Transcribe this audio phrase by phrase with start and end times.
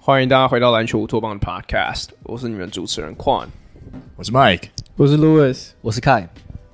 [0.00, 3.46] 欢迎大家回到篮球乌托邦的 Podcast，我是你们主持人 Quan，
[4.16, 6.26] 我是 Mike，我是 Louis，我是 Kai。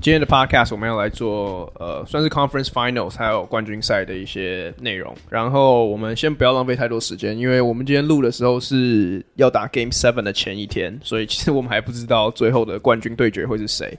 [0.05, 5.17] 今天的 Podcast 我们要来做呃，算是 Conference Finals 还有冠军赛的一些内容。
[5.31, 13.97] 然后我们先不要浪费太多时间，因为我们今天录的时候是要打 Game Seven 的前一天，所以其实我们还不知道最后的冠军对决会是谁。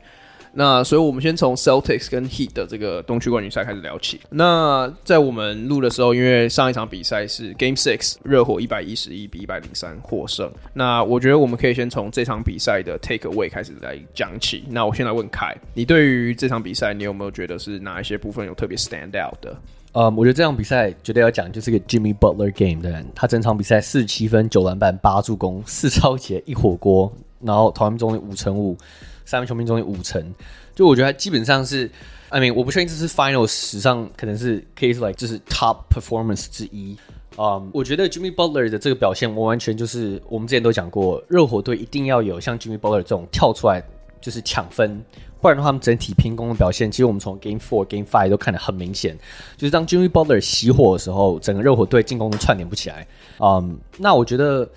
[0.58, 4.22] 那所以，我们先从 Celtics 跟 Heat 的这个东区冠军赛开始聊起。
[4.30, 10.50] 那在我们录的时候，因为上一场比赛是 Game Six，热火一百一十一比一百零三获胜。
[10.74, 14.64] 那我觉得我们可以先从这场比赛的 Take Away 开始来讲起。
[14.70, 19.56] 那我先来问凯，你对于这场比赛，你有没有觉得是哪一些部分有特别 Stand Out 的？
[19.92, 23.06] 呃、um，我觉得这场比赛绝对要讲，就是个 Jimmy Butler Game 的人。
[23.16, 27.12] 他整场比赛四十七分、九篮板、八助攻、四抄截、一火锅，
[27.42, 28.78] 然后投篮命中率五成五，
[29.26, 30.34] 三分球命中率五成。
[30.74, 31.90] 就我觉得基本上是
[32.30, 36.98] ，I mean，我不确定这是 Final 史上可能是可以说 like 就是 Top Performance 之一。
[37.38, 43.84] 嗯、我觉得 Jimmy Butler 的这个表现，我完全就是我们之前都讲过，热火队一定要有像 Jimmy Butler 这种跳出来
[44.22, 45.04] 就是抢分，
[45.42, 49.18] 不然的话，他们整体拼攻的表现，其实我们从 Game Four、Game Five 都看得很明显，
[49.58, 53.08] 就是当 Jimmy Butler 熄火的时候，整个热火队进攻都串联不起来。
[53.40, 54.70] 嗯、那我觉得。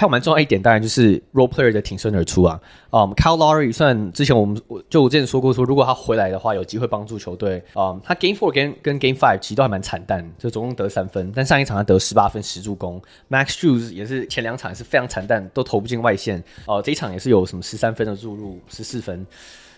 [0.00, 2.58] 还有蛮重要一点，当然就是 role player 的挺身而出啊。
[2.88, 7.62] 嗯、um,，Kyle Lowry 算之前我们就我之前说过说，如果他回来的话，有机会帮助球队。
[7.74, 12.98] 啊、他 Game Four 跟跟 Game Five 其实都还蛮惨淡，就总共得三分，但上一场他得十八分十助攻。
[13.28, 16.42] Max Strus 也是前两场也是非常惨淡，都投不进外线。
[16.64, 19.26] 哦、uh,，这一场也是有什么十三分的注入，十四分。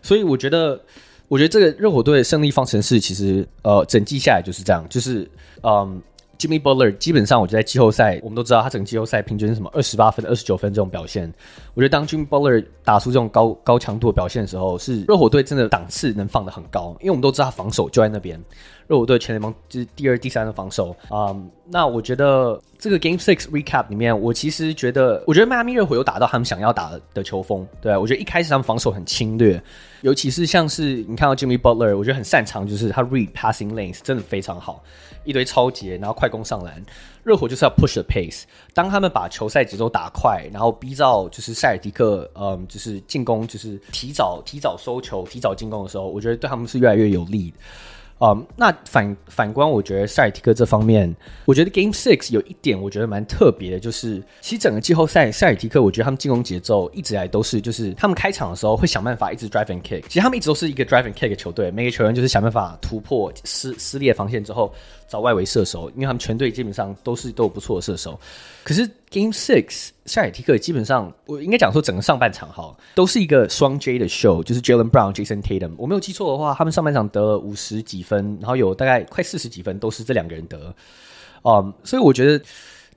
[0.02, 0.80] 所以我觉得，
[1.26, 5.28] 我觉得这个热火队的胜利方程式其实呃整季下来就是这样，就是
[5.64, 6.00] 嗯。
[6.42, 11.32] Jimmy Butler 基本上，我觉得在季后赛，我们都知道他整个季后赛平均是什么二十八分、二十九分这种表现。
[11.74, 18.42] 我觉得当 Jimmy Butler 打出这种高高强度的表现的时候，是热火队真的档次能放得很高，因为我们都知道他防守就在那边。
[18.88, 21.48] 热火队全联盟就是第二、第三的防守啊、嗯。
[21.64, 27.64] 那我觉得这个 Game Six Recap 里面，我其实觉得，我觉得迈阿密热火有打到他们想要打的球风。
[27.80, 29.62] 对，我觉得一开始他们防守很侵略，
[30.00, 34.82] 尤其是像是你看到 Jimmy Butler，我觉得很擅长，就是他 read passing lanes 真的非常好。
[35.22, 36.82] 一堆超节，然后快攻上篮，
[37.22, 38.42] 热火就是要 push the pace。
[38.74, 47.56] 当他们把球赛节奏打快，然后逼到就是塞尔迪克，嗯，就是进攻，就是提早提早收球，提早进攻的时候，我觉得对他们是越来越有利的。
[48.22, 51.12] 啊、那反反观，我觉得塞尔提克这方面，
[51.44, 64.72] 我觉得 Game Six 有一点我觉得蛮特别的，就是其实整个季后赛塞尔提克，我觉得他们进攻节奏一直以来都是，就是他们开场的时候会想办法一直 drive and kick，其实他们一直都是一个 drive and kick 的球队，每个球员就是想办法突破撕撕裂防线之后。
[65.12, 68.18] 找外围射手，因为他们全队基本上都是都有不错的射手。
[68.64, 75.72] 可是 Game Six 塞尔提克基本上，我应该讲说整个上半场哈，都是一个双 J 的 show，就是 Jalen Brown、Jason Tatum。
[75.76, 80.74] 我没有记错的话，他们上半场得了五十几分，然后有大概快四十几分都是这两个人得。
[81.44, 82.42] 嗯，所以我觉得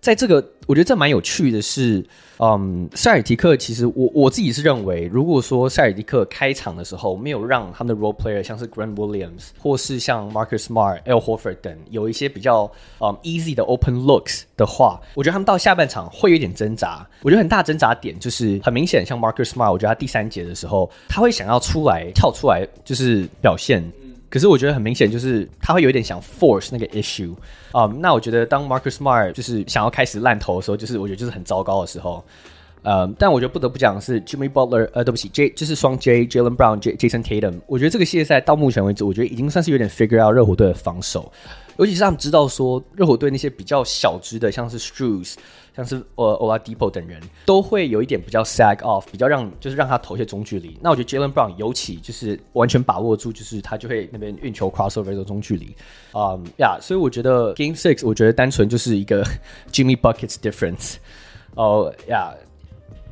[0.05, 0.35] 在这个，
[0.67, 2.05] 我觉得这蛮有趣的是。
[2.37, 17.07] 嗯，塞尔提克其实我我自己是认为，如果说塞尔提克开场的时候没有让他们的 role player 像是 Grant Williams 或是像 Marcus Smart、l Horford 等有一些比较嗯 easy 的 open looks 的话，我觉得他们到下半场会有点挣扎。
[17.21, 23.81] 我觉得很大挣扎点就是很明显，像 Marcus Smart，我觉得他第三节的时候他会想要出来跳出来就是表现。
[24.35, 27.33] 可是我觉得很明显，就是他会有一点想 force 那个 issue
[27.71, 32.21] 啊、那我觉得当 Marcus Smart 就是想要开始烂头的时候，就是我觉得就是很糟糕的时候。
[32.85, 37.59] 呃、但我觉得不得不讲的是 Jimmy Butler，呃，对不起，J 就是双 J，Jalen Brown、J Jason Tatum。
[37.67, 41.31] 我觉得这个系列赛到目前为止，我觉得已经算是有点 figure out 热火队的防守，
[41.77, 45.33] 尤其是他们知道说热火队那些比较小只的，像是 Strus
[45.75, 50.77] 像是呃 Oladipo 等人都会有一点比较 sag off，比较让就是让他投一些中距离。
[50.79, 55.75] 那我觉得 Jalen Brown 尤其就是完全把握住，就是他就会那边运球 crossover 的中距离。
[56.11, 59.25] 啊呀，所以我觉得 Game Six 我觉得单纯就是一个
[59.73, 60.95] Jimmy buckets difference。
[61.55, 62.33] 哦呀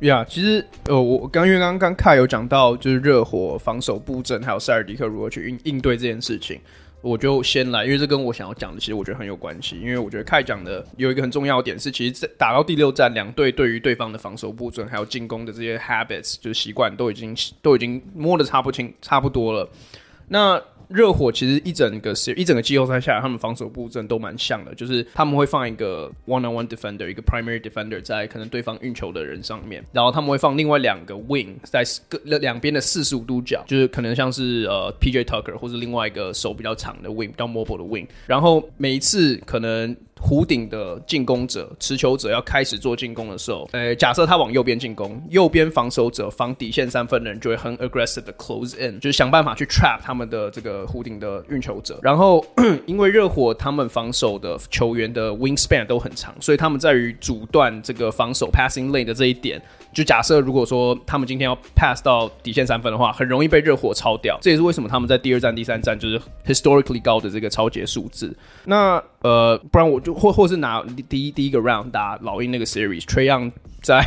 [0.00, 6.60] 呀，其实呃我刚因为刚刚凯有讲到就是热火防守布阵，还有塞尔迪克如何去应应对这件事情。
[7.00, 9.78] 我就先来，因为这跟我想要讲的，其实我觉得很有关系。
[9.78, 19.68] 因为我觉得凯讲的有一个很重要的点是，其实，在打到第六战，两队对于对方的防守布阵还有进攻的这些 habits，就是习惯，都已经都已经摸得差不清差不多了。
[20.28, 20.58] 那
[20.88, 37.84] 热火其实一整个是一整个季后赛下来，他们防守布阵都蛮像的，就是他们会放一个 one on one defender，一个 primary defender 在可能对方运球的人上面，然后他们会放另外两个 wing 在各两边的四十五度角，就是可能像是呃 PJ Tucker 或是另外一个手比较长的 wing，比较 mobile 的
[37.84, 39.96] wing，然后每一次可能。
[40.24, 52.00] 弧顶的进攻者、持球者要开始做进攻的时候，呃，假设他往右边进攻，右边防守者防底线三分的人就会很 aggressive 的 close in，就是想办法去 trap 他们的这个弧顶的运球者。
[52.02, 52.42] 然后，
[52.86, 59.60] 因为热火他们防守的球员的 wingspan 都很长，所以他们在于阻断这个防守 passing lane 的这一点。
[59.94, 64.36] 就假设如果说他们今天要 pass 到底线三分的话，很容易被热火超掉。
[64.42, 68.36] 这也是为什么他们在第二战、第三战就是 historically 高的这个超解数字。
[68.64, 73.52] 那呃，不然我就或或是拿第一第一个 round 打老鹰那个 series，Trayon
[73.84, 74.02] 在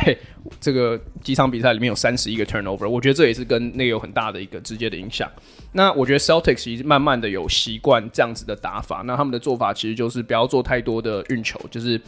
[0.60, 5.30] 这个几场比赛里面有三十一个 turnover，我觉得这也是跟那个有很大的一个直接的影响。
[5.72, 11.98] 那我觉得 Celtics 其实慢慢的有习惯这样子的打法，那他们的做法其实就是不要做太多的运球，就是。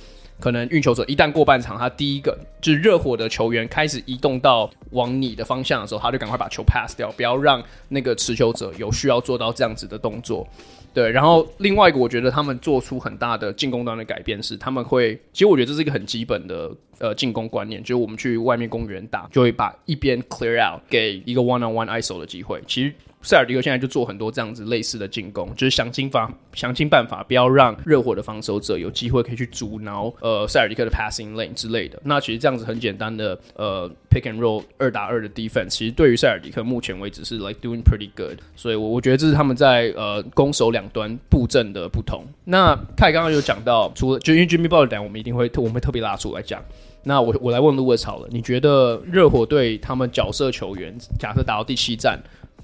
[0.40, 10.48] 可能运球者一旦过半场，他第一个就是热火的球员开始移动到往你的方向的时候，他就赶快把球 pass 掉，不要让那个持球者有需要做到这样子的动作。
[10.94, 22.94] 对，然后另外一个我觉得他们做出很大的进攻端的改变是，他们会，其实我觉得这是一个很基本的呃进攻观念，就是我们去外面公园打，就会把一边 clear out 给一个 one on one ISO 的机会，其实。
[23.22, 32.00] 塞尔迪克现在就做很多这样子类似的进攻，就是想尽法想尽办法，不要让热火的防守者有机会可以去阻挠呃塞尔迪克的 passing lane 之类的。
[32.02, 38.38] 那其实这样子很简单的呃 pick and roll 二打二的 defense，其实对于塞尔迪克目前为止是 like doing pretty good。
[38.56, 42.24] 所以，我我觉得这是他们在呃攻守两端布阵的不同。
[42.46, 46.64] 那凯刚刚有讲到，除了就因为 Jimmy Butler，我们一定会特我们会特别拉出来讲。
[47.02, 52.20] 那我我来问 Louis 好了，你觉得热火队他们角色球员，假设打到第七站？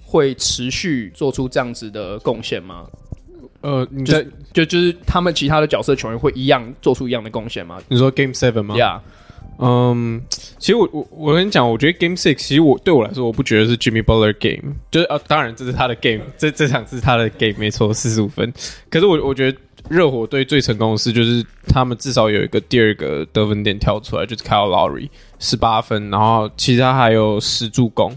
[0.09, 2.87] 会持续做出这样子的贡献吗？
[3.61, 4.23] 呃，你在
[4.53, 7.83] 就就，就是他们其他的角色球员会一样做出一样的贡献吗？
[7.88, 9.00] 你说 Game Seven 吗？Yeah，
[9.59, 10.23] 嗯，
[10.59, 18.53] 其实我我我跟你讲，我觉得 Game Six 其实我对我来说，我不觉得是 Jimmy Butler Game，就是呃、啊，当然这是他的 Game，这这场是他的 Game，没错，四十五分。
[18.88, 28.17] 可是我我觉得热火队最成功的事就是他们至少有一个第二个得分点跳出来，就是 Kyle Lowry 十八分，然后其他还有十助攻。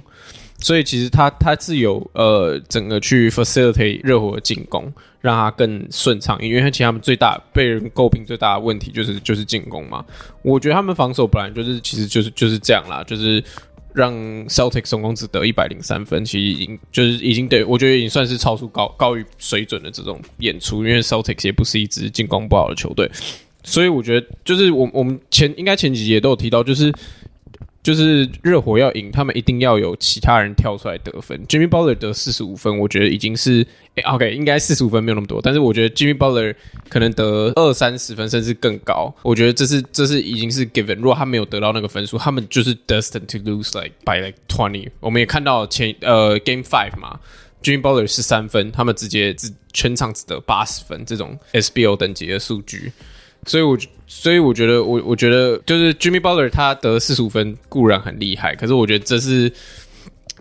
[0.61, 6.37] 所以其实他他是有呃整个去 facilitate 热火的进攻，让他更顺畅。
[6.41, 10.03] 因为其实他们最大被人诟病最大的问题就是就是进攻嘛。
[10.41, 13.41] 我觉得他们防守本来就是其实就是就是这样啦，就是
[13.93, 14.13] 让
[14.47, 20.85] Celtic 总共只得一百零三分，其实已经就是已经对我觉得已经算是超出高高于水准的这种演出。
[20.85, 23.09] 因为 Celtic 也不是一支进攻不好的球队，
[23.63, 26.93] 所以我觉得就是我我们前应该前几集也都有提到，就是。
[27.81, 31.45] 就是热火要赢，他们一定要有其他人跳出来得分。
[31.47, 33.65] Jimmy Butler 得四十五分，我觉得已经是、
[33.95, 36.53] 欸、OK，应该四十五分没有那么多，但是我觉得 Jimmy Butler
[36.89, 39.13] 可能得二三十分甚至更高。
[39.21, 40.95] 我觉得这是这是已经是 given。
[40.95, 44.89] 如果他没有得到那个分数，他们就是 destined to lose like by like twenty。
[44.99, 47.19] 我们也看到前呃 Game Five 嘛
[47.63, 52.91] ，Jimmy Butler 是三分，他们直接只全场只得八十分，这种 SBO 等级的数据。
[53.45, 53.77] 所以我，我
[54.11, 59.51] 所以我觉得，我我觉得就是 Jimmy Butler 他得四十五分固然很厉害，可是我觉得这是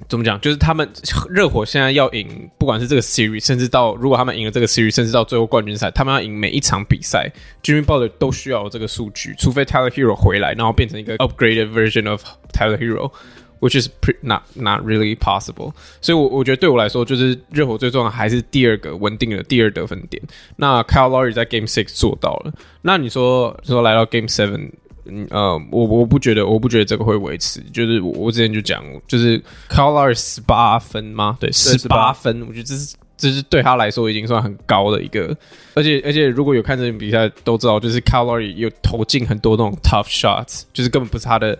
[0.08, 0.40] 怎么讲？
[0.40, 0.88] 就是他们
[1.28, 7.30] 热火现在要赢，不管是这个 series，甚至到如果他们赢了这个 series，甚至到最后冠军赛，他们要赢每一场比赛
[7.62, 13.12] ，Jimmy Butler 都需要这个数据，除非 Tyler Hero 回来，然后变成一个 upgraded version of Tyler Hero。
[13.60, 13.88] Which is
[14.20, 20.22] not not really possible，所以我，我我觉得对我来说，就是热火最重要还是第二个稳定的第二得分点。
[20.54, 22.52] 那 Kyle Lowry 在 Game Six 做到了，
[22.82, 24.70] 那你说说来到 Game Seven，
[25.06, 27.60] 嗯呃，我我不觉得，我不觉得这个会维持。
[27.72, 29.36] 就是我我之前就讲，就是
[29.68, 31.36] Kyle Lowry 十八分吗？
[31.40, 35.36] 对，十八分，我觉得这是这是对他来说已经算很高的一个。
[35.74, 41.58] 而且而且如果有看这场比赛都知道，就是 Lowry 有投进很多那种 tough shots，就是根本不是他的。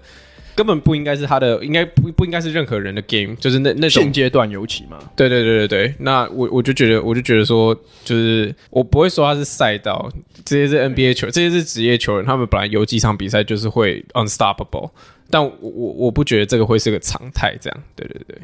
[0.59, 4.99] 根本不应该是他的，应该不不应该是任何人的 game，就是那那种现阶段尤其嘛。
[5.15, 7.73] 对对对对对，那我我就觉得，我就觉得说，
[8.05, 10.11] 就是我不会说他是赛道，
[10.45, 14.91] 这些是 NBA 球，这些是职业球员，他们本来有几场比赛就是会 unstoppable，
[15.31, 18.37] 但我我我不觉得这个会是个常态，这样，对对对。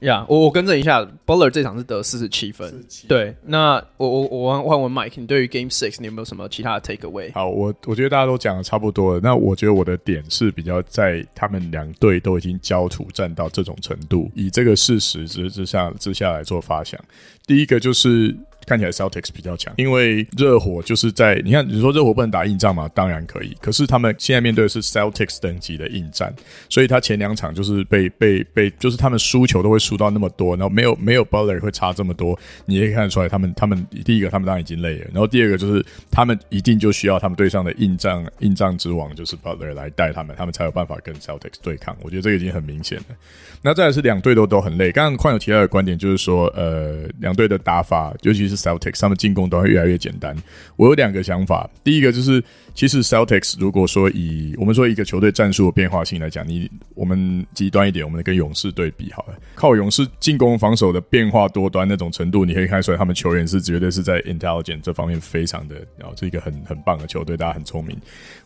[0.00, 2.84] 呀，yeah, 我我更正一下，Butler 这场是得四十七分。
[3.08, 7.32] 对，那我我我换问 Mike，你对于 Game Six 你有没有什么其他的 take away？
[7.32, 9.20] 好，我我觉得大家都讲的差不多了。
[9.22, 17.00] 那我觉得我的点是比较在他们两队都已经焦土战到这种程度，以这个事实之之下之下来做发想。
[17.46, 18.34] 第一个就是。
[18.66, 22.88] 看起来 Celtics 比较强，因为热火就是在你看，你说热火不能打硬仗嘛？
[22.94, 26.34] 当然可以，可是他们现在面对的是 Celtics 等级的硬战，
[26.68, 41.94] 所以他前两场就是被被被，就是他们输球都会输到那么多，然后没有没有 Butler 会差这么多，你也可以看得出来，他们他们第一个他们当然已经累了，然后第二个就是他们一定就需要他们队上的硬仗硬仗之王就是 Butler 来带他们，他们才有办法跟 Celtics 对抗。
[42.00, 43.04] 我觉得这个已经很明显了。
[43.62, 48.53] 那再来是两队都都很累，刚刚矿有提到的观点就是说，呃，两队的打法，尤其是。
[48.56, 50.36] Celtics，他们进攻都会越来越简单。
[50.76, 52.42] 我有两个想法，第一个就是，
[52.74, 67.96] 其实 Celtics 如果说以我们说一个球队战术的变化性来讲，你我们极端一点，我们跟勇士对比好了，靠勇士进攻防守的变化多端那种程度，你可以看出来他们球员是绝对是在 intelligent 这方面非常的，然后是一个很很棒的球队，大家很聪明。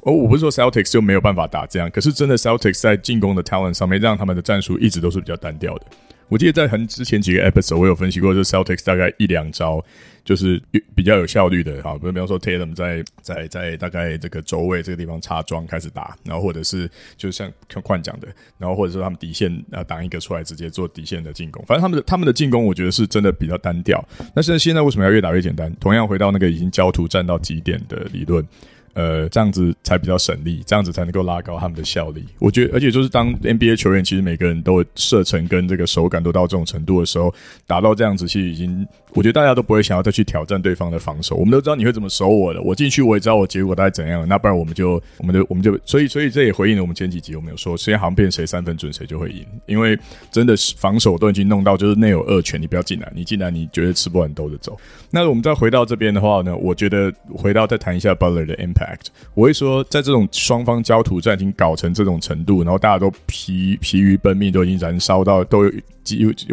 [0.00, 5.86] 哦，我不是说 Celtics 就没有办法打这样，可是真的 Celtics 在进攻的 talent 上面，让他们的战术一直都是比较单调的。
[6.28, 9.84] 我记得在很之前几个 episode，我有分析过，就是 Celtics 大概一两招
[10.24, 10.62] 就是
[10.94, 24.06] 比较有效率的，哈，比比方说 Tatum 在在在大概这个轴位这个地方插桩开始打，然后或者是就像像矿讲的，然后或者说他们底线啊挡一个出来直接做底线的进攻，反正他们的他们的进攻我觉得是真的比较单调。
[24.34, 25.74] 那现在现在为什么要越打越简单？
[25.80, 28.46] 同样回到那个已经焦土战到极点的理论。
[28.94, 32.24] 呃，这样子才比较省力，这样子才能够拉高他们的效率。
[32.38, 37.32] 我觉得，而且就是当 NBA 球员，其实每个人都射程跟这个手感都到这种程度的时候，
[37.66, 38.86] 达到这样子，其实已经。
[39.18, 41.34] 我觉得大家都不会想要再去挑战对方的防守。
[41.34, 44.24] 我们都知道你会怎么守我的，我进去我也知道我结果大概怎样。
[44.28, 49.98] 那不然我们就，我们就，我们就，所以，所以这也回应了我们前几集我们有说，谁好像变谁三分准谁就会赢，因为
[50.30, 54.78] 真的是防守都已经弄到就是内有二权，你不要进来，你进来你绝对吃不完兜着走。
[55.10, 59.06] 那我们再回到这边的话呢，我觉得回到再谈一下 Butler 的 impact。
[59.34, 65.72] 我会说，在这种双方焦土战已经搞成这种程度，然后大家都疲疲于奔命，都已经燃烧到都有。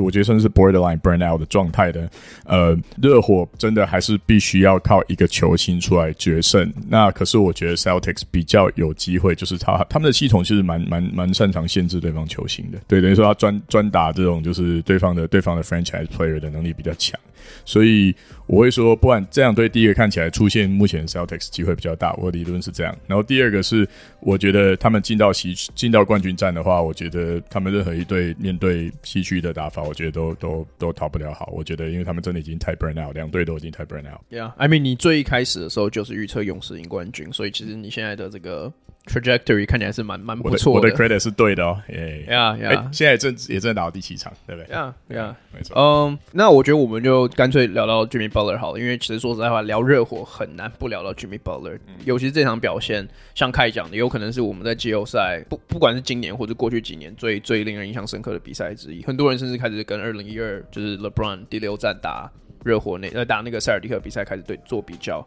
[0.03, 2.09] 我觉得算是 borderline burn out 的状态的，
[2.55, 6.71] 呃热火真的还是必须要靠一个球星出来决胜。
[6.87, 17.19] 那可是我觉得 Celtics 比较有机会，就是他他们的系统其实蛮蛮蛮擅长限制对方球星的，对，等于说他专专打这种就是对方的对方的 franchise player 的能力比较强。
[17.65, 18.15] 所以
[18.47, 22.95] 我会说，不管这样对第一个看起来出现目前 Celtics 机会比较大，我的理论是这样。
[23.07, 23.87] 然后第二个是，
[24.19, 31.49] 我觉得他们进到西进到冠军战的话，我觉得他们任何一队面对西区的打法，我觉得都都都逃不了好。
[31.51, 34.21] 我觉得，因为他们真的已经太 burn out，两队都已经太 burn out。
[34.29, 38.71] Yeah，I mean，你最一开始的时候就是预测勇士赢冠军，所以其实你现在的这个。
[39.05, 41.79] Trajectory 看起来是蛮蛮不错的，我的 credit 是对的哦。
[42.27, 44.73] 呀呀，现在正也正在打到第七场，对不对？
[44.73, 45.79] 呀呀，没错。
[45.79, 59.03] 嗯，那我觉得我们就干脆聊到 Jimmy Butler 好了，因为其实说实在话，聊热火很难不聊到 Jimmy Butler，尤其是这场表现，像开讲的，有可能是我们在季后赛不不管是今年或者过去几年最最令人印象深刻的比赛之一。
[59.03, 62.27] 很多人甚至开始跟二零一二就是 LeBron 第六战打
[62.63, 65.23] 热火那呃打那个塞尔迪克比赛开始对做比较。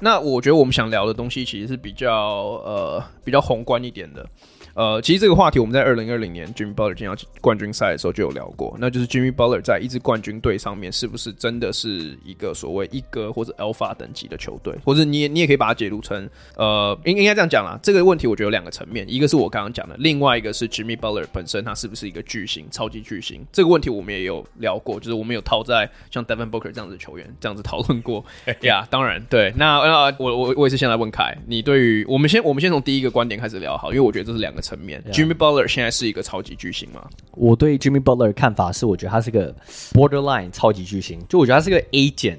[0.00, 2.14] 那我觉得我们想聊的东西其实是比较
[2.64, 4.26] 呃比较宏观一点的。
[4.74, 17.78] 呃，其实这个话题我们在二零二零年 Jimmy Butler 进到冠军赛的时候就有聊过，那就是 Jimmy Butler 在一支冠军队上面是不是真的是一个所谓一哥或者 Alpha 等级的球队，或者你也你也可以把它解读成呃应应该这样讲啦。
[17.82, 23.44] 这个问题我觉得有两个层面，一个是我刚刚讲的，另外一个是 Jimmy Butler 本身他是不是一个巨星、超级巨星？
[23.52, 28.24] 这个问题我们也有聊过，就是我们有套在像 Devin Booker 这样子的球员这样子讨论过。
[28.62, 29.52] 呀， yeah, 当然对。
[29.56, 35.02] 那呃我我我也是先来问凯，你对于我们先我们先从第一个观点开始聊好，因为我觉得这是两个层面。
[35.12, 37.08] Jimmy Butler 现在是一个超级巨星吗？
[37.32, 39.54] 我对 Jimmy Butler 的看法是，我觉得他是个
[39.92, 42.38] borderline 超级巨星，就我觉得他是个 A 减。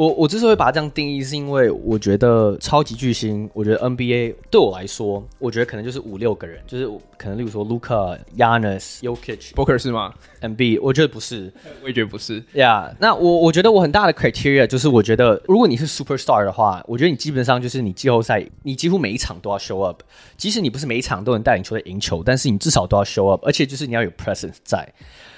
[0.00, 6.88] 我我之所以把它这样定义，是因为我觉得超级巨星，我觉得 NBA 对我来说，我觉得可能就是五六个人，就是
[7.18, 11.52] 可能例如说 Luka、Giannis、Jokic、Booker 是吗？MB 我觉得不是，
[11.82, 12.42] 我也觉得不是。
[12.54, 20.00] 呀，yeah, 那我我觉得我很大的 criteria 就是，我觉得如果你是 superstar 的话，我觉得你基本上就是你季后赛，你几乎每一场都要 show up，
[20.38, 24.90] 即使你不是每一场都能带领球队赢球，但是你至少都要 show up，而且就是你要有 presence 在。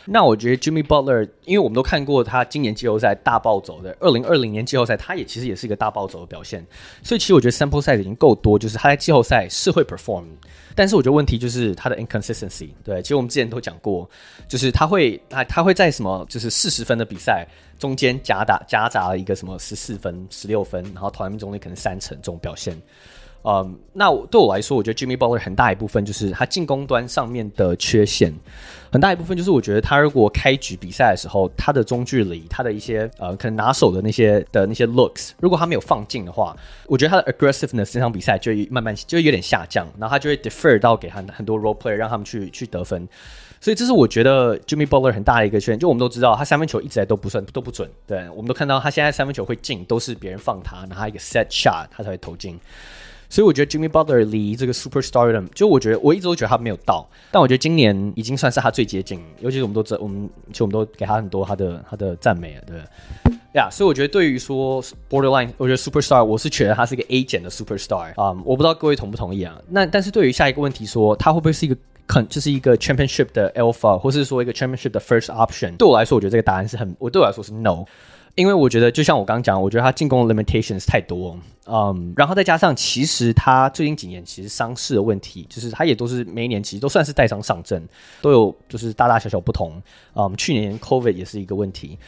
[0.07, 6.67] 那我觉得 Jimmy Butler，因为我们都看过他今年季后赛大暴走的，二零二零年季后赛，他也其实也是一个大暴走的表现。
[7.03, 10.25] 所以其实我觉得 sample size 已经够多，就是他在季后赛是会 perform，
[10.75, 12.71] 但是我觉得问题就是他的 inconsistency。
[12.83, 14.09] 对，其实我们之前都讲过，
[14.49, 17.47] 就是他会他他会在什么就是四十分的比赛
[17.79, 22.77] 中间夹打夹杂了一个什么十四分、十六分，然后投篮命中率可能三成这种表现。
[23.45, 28.33] 嗯那我对我来说，我觉得 Jimmy Butler 很大一部分就是他进攻端上面的缺陷，
[28.91, 36.57] 很大一部分就是我觉得他如果开局比赛的时候，他的中距离，他的一些呃可能拿手的那些的那些 looks，如果他没有放进的话，
[36.87, 43.07] 我觉得他的 aggressiveness 这场比赛就慢慢就有点下降，然后他就会 defer 到给他很多 role player 让他们去去得分，
[43.61, 45.79] 所以这是我觉得 Jimmy Butler 很大的一个缺陷。
[45.79, 52.59] 就我们都知道他三分球一直来都不算都不准，对，我们都看到他现在三分球会进都是别人放他，拿他一个 set shot 他才会投进。
[53.33, 62.77] 所以我觉得 Jimmy Butler 离这个 Superstar，就我觉得我一直都觉得他没有到，但我觉得今年已经算是他最接近，尤其是我们都知，我们其实我们都给他很多他的他的赞美了，对，
[63.55, 69.59] 呀，yeah，所以我觉得对于说 Borderline，我觉得 Superstar，我是觉得他是一个 A 减的 Superstar 啊我不知道各位同不同意啊？
[69.67, 75.79] 那但是对于下一个问题说，他会不会是一个肯就是一个 Championship 的 Alpha，或是说一个 Championship 的 First Option？
[75.79, 77.87] 对我来说，我觉得这个答案是很，我对我来说是 No。
[78.35, 87.87] 因为我觉得，就像我刚刚讲，我觉得他进攻的 limitations 太多，嗯，然后再加上，其实他最近几年其实伤势的问题，就是他也都是每一年其实都算是带伤上阵，
[88.23, 89.81] 都有就是大大小小不同，
[90.15, 91.99] 嗯，去年 COVID 也是一个问题，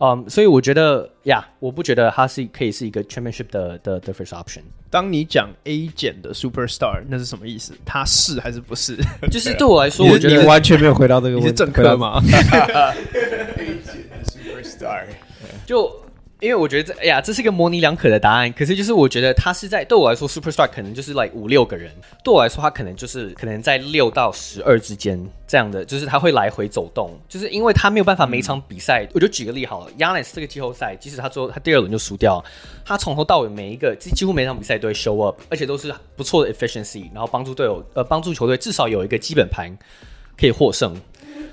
[0.00, 4.60] 嗯，所以我觉得呀，我不觉得他是可以是一个 championship 的的的 first option。
[4.90, 7.72] 当你讲 A 减的 superstar，那是什么意思？
[7.86, 8.98] 他是还是不是？
[9.32, 12.20] 就是对我来说，我觉得你完全没有回到这个问题，你是政客吗？
[13.56, 15.04] A 减的 superstar。
[15.66, 15.90] 就
[16.40, 18.50] 因为我觉得这哎呀，这是一个模棱两可的答案。
[18.54, 21.92] 可是就是我觉得他是在对我来说，superstar 可能就是像五六个人。
[22.24, 27.10] 对我来说，他可能就是可能在六到十二之间这样的，就是他会来回走动。
[27.28, 29.06] 就是因为他没有办法每场比赛。
[29.12, 32.42] 我就举个例好了，Yanis 这个季后赛，即使他最后他第二轮就输掉，
[32.86, 39.76] 他从头到尾每一个几几乎每场比赛都会 show up，而且都是不错的 efficiency，然后帮助队友呃帮助球队至少有一个基本盘
[40.38, 40.96] 可以获胜。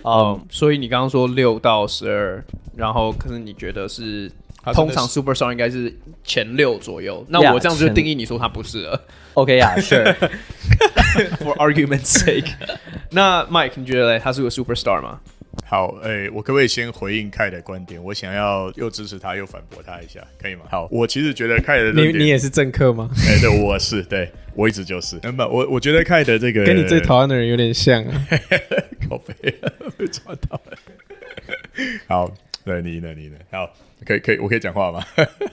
[0.07, 2.41] 嗯，所以你刚刚说六到十二，
[2.75, 4.31] 然后可是你觉得是
[4.73, 9.01] 通常 Superstar 应该是前六左右，那我这样就定义你说他不是了。
[9.35, 10.15] OK 呀，Sure。
[11.39, 12.49] For argument's sake，
[13.11, 15.19] 那 Mike 你觉得嘞，他是个 Superstar 吗？
[15.65, 18.01] 好，诶、欸，我可不可以先回应凯的观点？
[18.01, 20.61] 我想要又支持他又反驳他一下，可以吗？
[20.69, 23.09] 好，我其实觉得凯的你你也是政客吗？
[23.27, 25.19] 哎、欸，对，我是，对我一直就是。
[25.23, 28.27] 那么我我觉得凯的这个跟你最讨厌的人有点像啊，
[29.09, 29.33] 靠背
[29.97, 30.77] 被抓到了。
[32.07, 32.33] 好，
[32.67, 33.13] 对，你呢？
[33.13, 33.37] 你呢？
[33.49, 33.73] 好，
[34.05, 35.01] 可以可以，我可以讲话吗？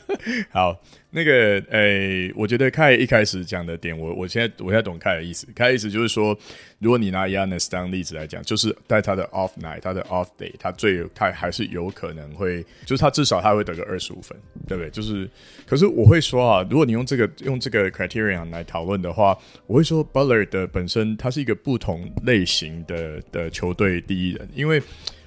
[0.50, 0.82] 好。
[1.16, 5.46] 那个，诶、我觉得凯一开始讲的点，我我现在我现在懂凯的意思。
[5.54, 6.36] 凯的意思就是说，
[6.80, 14.90] 如果你拿 Giannis 当例子来讲，就是在他的 off night，他的 off day，他最他还是有可能会，就是他至少他会得个二十五分，对不对？
[14.90, 15.30] 就是，
[15.64, 24.82] 可是我会说啊，如果你用这个用这个 criterion 来讨论的话，我会说 Butler 的本身他是一个不同类型的的球队第一人，因为。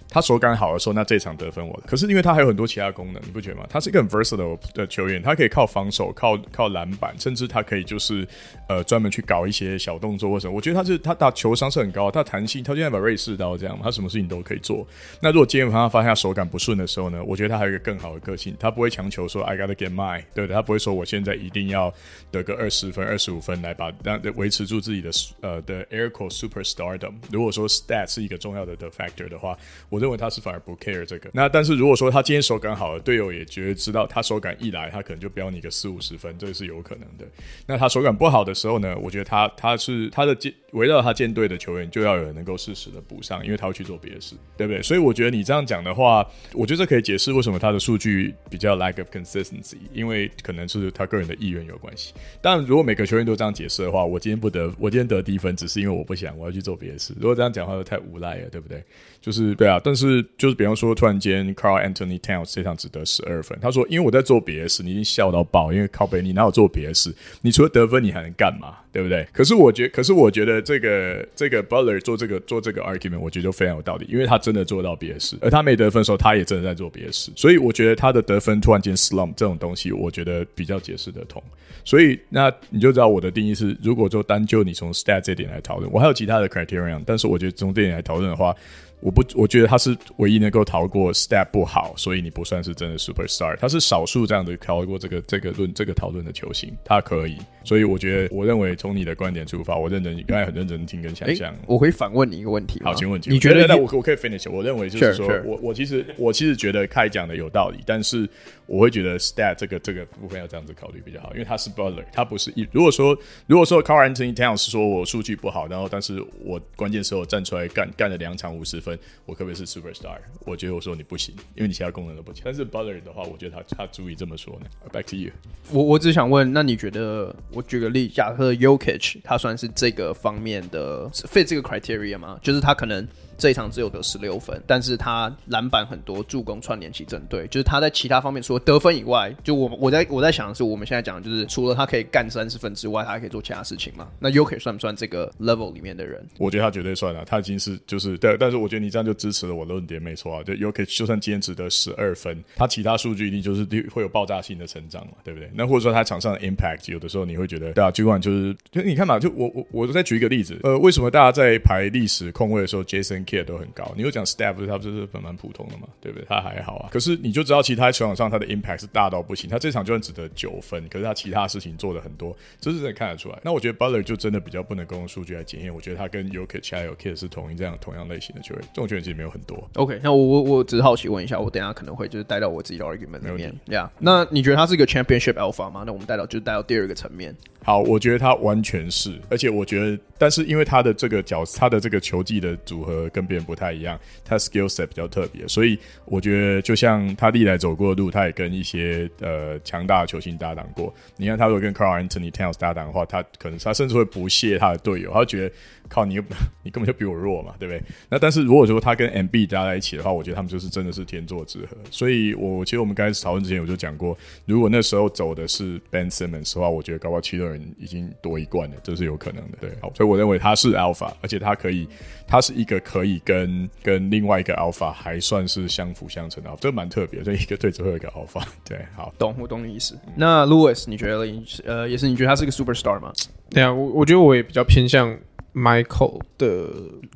[0.10, 1.84] 他手感好的时候，那这场得分我的。
[1.86, 3.66] 可是因为他还有很多其他功能，你不觉得吗？
[3.70, 8.28] 他是一个很 versatile 的球员，他可以靠防守、靠靠篮板，甚至他可以就是
[8.70, 10.54] 呃专门去搞一些小动作或什么。
[10.54, 14.88] 我觉得他是他打球商是很高，他弹性，他现在把瑞士刀这样，他什么事情都可以做。
[15.22, 17.24] 那如果今天他发现他手感不顺的时候呢？
[17.24, 20.56] 我觉得他还有一个更好的个性，他不会强求说 I gotta get mine，对不对？
[20.56, 21.94] 他不会说我现在一定要
[22.32, 25.10] 得个二十分、二十五分来把让维持住自己的
[25.42, 27.14] 呃的 Aircore superstardom。
[27.32, 29.58] 如果说 stat 是一个重要的的 factor 的话，
[29.90, 31.30] 我认为他是反而不 care 这个。
[31.34, 37.26] 那但是如果说他今天手感好了，队友也觉得知道他手感一来，他可能就标你个四五十分，这个是有可能的。
[37.66, 38.96] 那他手感不好的时候呢？
[39.02, 44.82] 我觉得他他是他的建围绕他建队的球员就要有人能够适时的补上，因为他会去做别的事，对不对？
[44.82, 52.14] 所以我觉得你这样讲的话，我觉得这可以解释为什么他的数据比较 lack of consistency，因为可能是他个人的意愿有关系。
[52.42, 57.14] 但，如果每个球员都这样解释的话，我今天不得我今天得低分，只是因为我不想我要去做别的事。
[57.20, 58.84] 如果这样讲话，就太无赖了，对不对？
[59.28, 67.14] 就是对啊，但是就是比方说，突然间，Carl Anthony Towns 这场只得十二分，他说：“因为我在做别的事。”你已经笑到爆，因为靠北，你哪有做别的事？
[67.42, 68.78] 你除了得分，你还能干嘛？
[68.94, 69.28] 对不对？
[69.34, 81.44] 可是我觉，可是我觉得这个这个 Butler 做这个做这个 argument，我觉得就非常有道理，因为他真的做到别的事，而他没得分的时候，他也真的在做别的事，所以我觉得他的得分突然间 slump 这种东西，我觉得比较解释得通。
[81.84, 88.56] 所以那你就知道我的定义是，如果就单就你从 stat 这点来讨论，我还有其他的 criterion，但是我觉得从这点来讨论的话。
[89.00, 93.56] 我不，我觉得他是唯一能够逃过 step 不好，所以你不算是真的 superstar。
[93.58, 97.38] 他是少数这样的逃过这个这个论这个讨论的球星，他可以。
[97.64, 101.54] 所以我觉得，我认为从你的观点出发，我认真，你刚才很认真听跟想象。
[101.66, 102.82] 我可以反问你一个问题。
[102.82, 103.76] 好，请问，你觉得？
[103.76, 104.50] 我我可以 finish。
[104.50, 105.44] 我认为就是说，sure, sure.
[105.44, 108.28] 我我其实我其实觉得开讲的有道理，但是
[108.66, 112.66] 我会觉得 stat 这个这个部分要这样子考虑比较好，因为他是 Butler，他不是一。
[112.72, 118.80] 如果说如果说 Carl Anthony Towns 说我数据不好，然后但是我关键时候站出来干干了两场五十
[119.26, 122.44] 我可不可以是？Superstar，我觉得我说你不行，因为你其他功能都不强。
[122.46, 124.68] 但是 Butler 的话，我觉得他他足以这么说呢。
[124.94, 125.32] Back to you，
[125.72, 132.40] 我我只想问，那你觉得我举个例，假设 Yokich 他算是这个方面的 fit 这个 criteria 吗？
[132.44, 133.08] 就是他可能。
[133.38, 144.08] 这一场只有得十六分，但是他篮板很多，助攻串联起整队，就是他在其他方面除了得分以外，就我我在我在想的是，我们现在讲的就是除了他可以干三十分之外，他还可以做其他事情嘛？
[144.20, 146.26] 那 Jokic 算不算这个 level 里面的人？
[146.38, 150.44] 我觉得他绝对算了，他已经是就是对，但是我觉得你这样就支持了我的论点，没错啊。
[150.44, 155.50] 就 Jokic 就算今天只得十二分，他其他数据一定就是会有爆炸性的成长嘛，对不对？
[155.54, 163.94] 那或者说他场上的 impact，有的时候你会觉得对啊，尽管就是就你看嘛，就我我我再举一个例子，呃，为什么大家在排历史控卫的时候，Jason Kidd 都很高？
[163.98, 166.26] 你又讲 Steph，他不是蛮蛮普通的嘛，对不对？
[166.30, 166.90] 他还好啊。
[166.92, 169.50] 可是你就知道，其他球场上他的 impact 是大到不行。
[169.50, 173.38] 他这场就算只得九分，可是他其他事情做的很多，这是真的看得出来。
[173.44, 175.74] 那我觉得 Butler 就真的比较不能够用数据来检验。
[175.74, 179.70] 我觉得他跟 Jokic 还有 Kidd 是同一这样同样类型的球员，这种球员其实没有很多。
[179.76, 183.54] OK，那我我我只是好奇问一下，我等一下可能会就是带到我自己的 argument 里面。
[183.68, 185.84] Yeah，那你觉得他是一个 championship alpha 吗？
[185.86, 187.36] 那我们带到就带到第二个层面。
[187.64, 200.94] 好，我觉得他完全是，而且我觉得，但是因为他的这个角，他的这个球技的组合跟别人不太一样，他 skill set 比较特别，所以我觉得就像他历来走过的路，他也跟一些呃强大的球星搭档过。
[201.16, 205.56] 你看他如果跟 Carl Anthony Towns 搭档的话，他可能他甚至会不屑他的队友，他觉得。
[205.90, 206.16] 靠你，
[206.64, 207.82] 你根本就比我弱嘛，对不对？
[208.10, 211.78] 那但是如果说他跟 Embiid 搭在一起的话，我觉得他们就是真的是天作之合。
[211.92, 219.58] 所以我其实我们刚开始讨论之前，我就讲过，如果那时候走的是 Ben Simmons 的话，我觉得搞不好七六人已经夺一冠了，这是有可能的。
[219.62, 221.88] 对，好，所以我认为他是 Alpha，而且他可以，
[222.28, 227.24] 他是一个可以跟跟另外一个 Alpha 还算是相辅相成的，这蛮特别。
[227.24, 229.98] 所以一个对最后一个 Alpha， 对，好，懂，我懂你意思。
[230.16, 231.28] 那 Louis，你觉得
[231.66, 233.12] 呃，也是你觉得他是个 Superstar 吗？
[233.50, 235.18] 对啊，我我觉得我也比较偏向。
[235.58, 236.68] Michael 的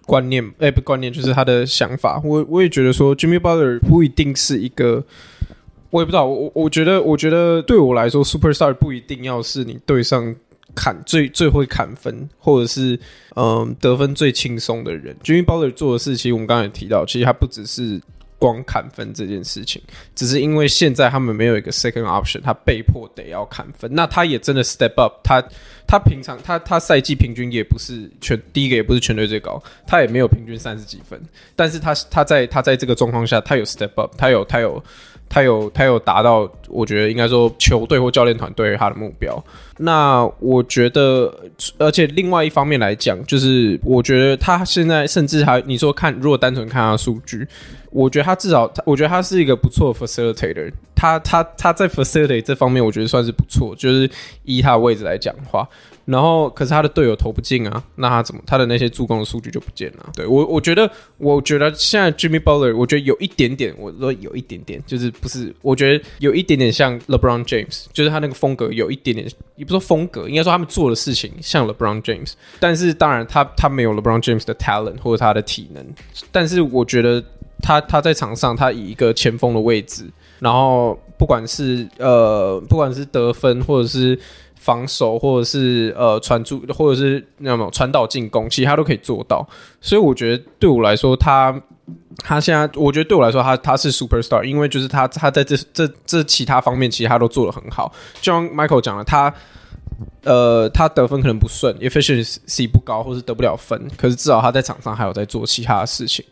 [0.07, 2.19] 观念，哎、不，观念就是他的想法。
[2.25, 5.03] 我我也觉得说，Jimmy Butler 不一定是一个，
[5.91, 6.25] 我也不知道。
[6.25, 10.35] 我我觉得，我觉得对我来说，Superstar 不一定要是你对上
[10.73, 12.99] 砍最最会砍分，或者是
[13.35, 15.15] 嗯得分最轻松的人。
[15.23, 18.01] Jimmy Butler 做的事，其实我们刚才也提到，其实他不只是。
[18.41, 19.79] 光砍分这件事情，
[20.15, 23.87] 只是因为现在他们没有一个 second option，他被迫得要砍分。
[23.93, 25.39] 那他也真的 step up，他
[25.87, 31.21] 他平常他他赛季平均也不是全第一个，也不是全队最高，他也没有平均三十几分。
[31.55, 34.83] 但是他他在他在这个状况下，他有 step up，他有他有
[35.31, 39.41] 他有他有达到，我觉得应该说球队或教练团队他的目标。
[39.77, 41.33] 那我觉得，
[41.77, 47.47] 而且另外一方面来讲，就是我觉得他现在甚至还你说看，如果单纯看他的数据。
[47.91, 50.71] 我觉得他至少，我觉得他是一个不错的 facilitator。
[50.95, 53.75] 他他他在 facilitate 这方面，我觉得算是不错。
[53.75, 54.09] 就是
[54.43, 55.67] 以他的位置来讲的话，
[56.05, 60.09] 然后可是他的队友投不进啊，那他怎么他的那些助攻的数据就不见了？
[60.15, 75.85] 对我，我觉得，我觉得现在 Jimmy Butler，我觉得有一点点，我说有一点点，就是不是，我觉得有一点点像 LeBron James，就是他那个风格有一点点，也不说风格，应该说他们做的事情像 LeBron James，但是当然他他没有 LeBron James 的 talent 或者他的体能，
[76.31, 77.23] 但是我觉得。
[77.63, 80.09] 他他在场上，他以一个前锋的位置，
[80.39, 84.17] 然后不管是呃，不管是得分，或者是
[84.61, 89.43] 防守，或者是呃传出，或者是那种传导进攻，其实他都可以做到。
[89.81, 91.59] 所以我觉得对我来说，他
[92.17, 97.91] 他现在，我觉得对我来说，他他是 superstar，因为就是他他在这这这其他方面，其实他都做得很好。
[98.21, 99.33] 就像 Michael 讲了，他
[100.23, 106.23] 呃他得分可能不顺，efficiency 不高，或是得不了分，可是至少他在场上还有在做其他的事情，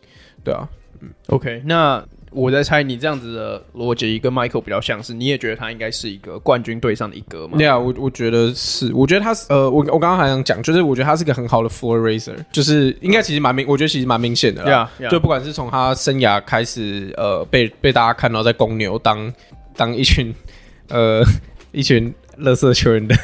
[0.43, 0.69] 对啊。
[1.01, 7.57] 嗯，OK，那我在猜你这样子的逻辑跟 Michael 比较像是，你也觉得他应该是一个冠军队上的一哥吗？
[7.57, 15.09] 对啊，我我觉得是，我觉得他是呃，我我刚刚还想讲，就是我觉得他是个很好的 floor raiser，就是应该其实蛮明，我觉得其实蛮明显的啦，yeah, yeah.
[15.09, 19.33] 就不管是从他生涯开始，呃，被被大家看到在公牛当
[19.75, 20.33] 当一群
[20.89, 21.23] 呃
[21.71, 23.15] 一群垃圾球员的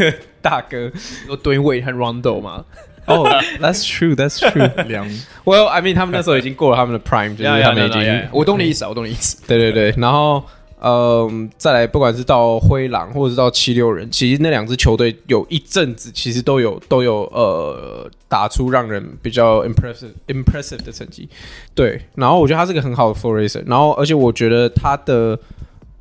[0.41, 0.91] 大哥，
[1.27, 2.65] 有 Dwyane Wade 和 Rondo 吗？
[3.07, 4.69] 哦、oh,，That's true, That's true。
[4.87, 5.07] 两
[5.43, 8.27] ，Well, I mean，他们那时候已经过了他们的 Prime，就是他们已经。
[8.31, 9.37] 我懂你意思啊，我懂你意思。
[9.47, 10.43] 对对对，然后，
[10.81, 21.29] 嗯，再来，不管是到灰狼，或者是到七六人，其实那两支球队有一阵子其实都有都有呃打出让人比较 impressive impressive 的成绩。
[21.75, 25.39] 对，然后我觉得他是个很好的 floor raiser，然后而且我觉得他的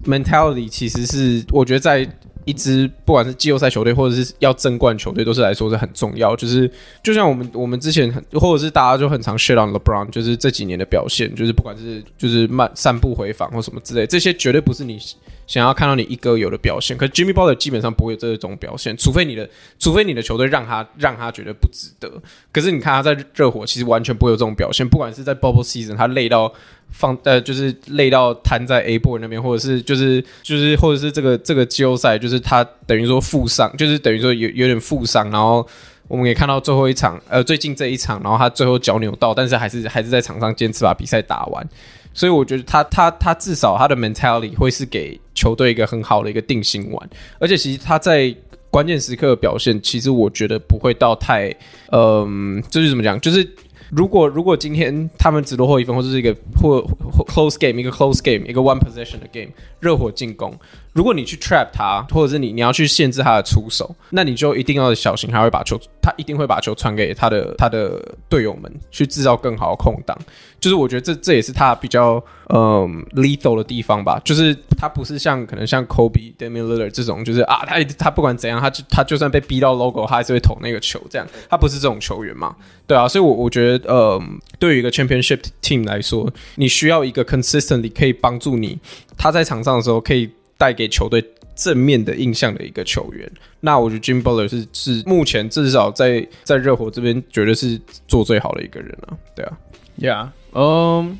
[0.04, 2.08] mentality 其实是我觉得在。
[2.46, 6.36] 一支不管是季后赛球队，或者是要争冠球队，都是来说是很重要。
[6.36, 6.70] 就是
[7.02, 15.00] 就像我们我们之前很，或者是大家就很常 shit on LeBron，就是这几年的表现，就是不管是就是慢散步回防或什么之类，这些绝对不是你
[15.46, 16.94] 想要看到你一哥有的表现。
[16.98, 22.12] 可 Jimmy Butler 基本上不会有这种表现，除非你的除非你的球队让他让他觉得不值得。
[22.52, 26.52] 可是你看他在热火，其实完全不会有这种表现，不管是在 Bubble Season，他累到。
[26.96, 35.66] 放呃，就是累到瘫在 A board 那边，或者是就是就是或者是这个这个季后赛，就是他等于说负伤，就是等于说有有点负伤，然后
[36.06, 41.68] 我们也看到最后一场，呃，最近这一场，然后他最后脚扭到，但是还是还是在场上坚持把比赛打完，
[42.14, 48.32] 所以我觉得他他他至少他的 mentality 会是给球队一个很好的一个定心丸，而且其实他在
[48.70, 51.52] 关键时刻的表现，其实我觉得不会到太，
[51.90, 53.46] 嗯、就是怎么讲，就是。
[53.90, 60.54] 如果如果今天他们只落后一分，或者是一个或，或 close game，一个 close game，一个 one possession 的 game，热火进攻，
[60.94, 70.16] 如果你去 trap 他，或者是你你要去限制他的出手，那你就一定要小心，他会把球，他一定会把球传给他的他的队友们，去制造更好的空档。
[70.60, 82.54] 就是我觉得这这也是他比较嗯 lethal 的地方吧，就是他不是像可能像 Kobe、Damian Lillard 这种，就是啊他他不管怎样，他就他就算被逼到 logo，他还是会投那个球，这样他不是这种球员嘛？
[82.86, 88.78] 对啊，所以我我觉得嗯，对于一个 championship team 来说，你需要一个 consistently 可以帮助你
[89.18, 93.30] 他在场上的时候可以带给球队正面的印象的一个球员。
[93.60, 99.58] 那我觉得 Jim Butler 是是目前至少在在热火这边绝对是做最好的一个人啊，对啊
[99.98, 100.28] ，Yeah。
[100.52, 101.18] 嗯，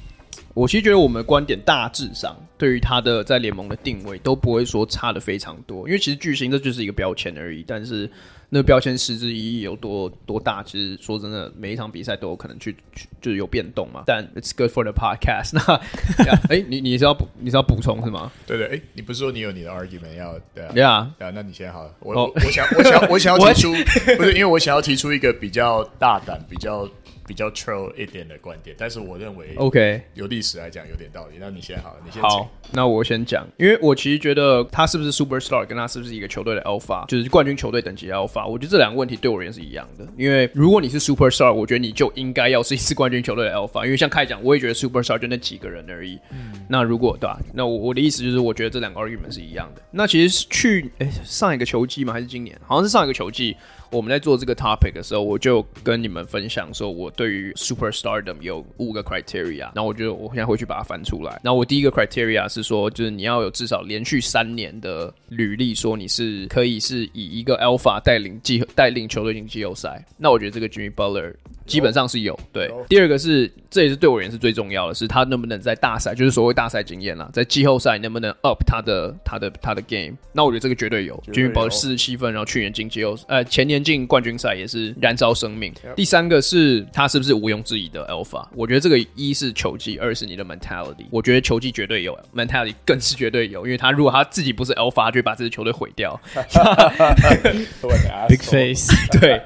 [0.54, 7.64] 我其实觉得我们的观点大致上对于他的在联盟的定位都不会说差的非常多，因为其实巨星这就是一个标签而已。
[7.66, 8.08] 但是
[8.54, 14.04] 那标签实质意义有多多大，其实说真的，每一场比赛都有可能去，去就是有变动嘛。
[14.06, 15.80] 但 It's good for the podcast 那。
[16.24, 18.30] 那哎、欸，你你是要补你是要补充是吗？
[18.46, 20.70] 对对，哎、欸，你不是说你有你的 argument 要对啊？
[20.72, 21.92] 对啊，啊，那你先好了。
[21.98, 22.30] 我、oh.
[22.32, 23.72] 我想我想我想要提 出，
[24.16, 26.88] 不是因为我想要提出一个比较大胆比较。
[27.26, 31.36] 比较 troll 一点的观点，但是我认为，OK，有历史来讲有点道理。
[31.40, 32.50] 那你先好，你先好。
[32.72, 40.06] 那我先讲，因为我其实觉得他是不是 superstar，跟他是不是一个球队的 alpha，就是冠军球队等级的 alpha，我觉得这两个问题对我而言是一样的。
[40.16, 43.84] 因为如果你是 superstar，我觉得你就应该要是一支冠军球队的 alpha。
[43.84, 46.18] 因为像开讲，我也觉得 superstar 就那几个人而已。
[46.30, 46.66] 嗯。
[46.68, 47.38] 那如果对吧？
[47.54, 49.82] 那我我的意思就是，我觉得这两个 argument 是一样的。
[49.90, 52.12] 那其实去哎上一个球季吗？
[52.12, 52.58] 还是今年？
[52.66, 53.56] 好像是上一个球季。
[53.94, 59.70] 我们在做这个 topic 的时候，我就跟你们分享说，我对于 superstardom 有五个 criteria。
[59.72, 61.40] 然后我觉得我现在回去把它翻出来。
[61.44, 70.04] 然后我第一个 criteria 是说，就是你要有至少连续三年的履历，说你是可以是以一个 alpha 带领季带领球队进季后赛。
[70.16, 71.32] 那我觉得这个 Jimmy Butler
[71.64, 72.36] 基本上是有。
[72.52, 80.16] 对，第二个是，这也是对我而言是最重要的，是他能不能在大赛，就是所谓大赛经验啦，在季后赛能不能 up 他的他的他的 game。
[80.32, 81.14] 那我觉得这个绝对有。
[81.28, 83.83] Jimmy Butler 四十七分，然后去年进季后呃前年。
[83.84, 85.72] 进冠军赛也是燃烧生命。
[85.94, 88.46] 第三个是他是不是毋庸置疑的 alpha？
[88.54, 91.04] 我觉得这个一是球技，二是你的 mentality。
[91.10, 96.18] 我觉得球技绝对有，mentality 更是绝对有，因为他如果他自己不是 alpha，他就会把这支球队毁掉。
[98.28, 98.90] Big face。
[99.20, 99.40] 对。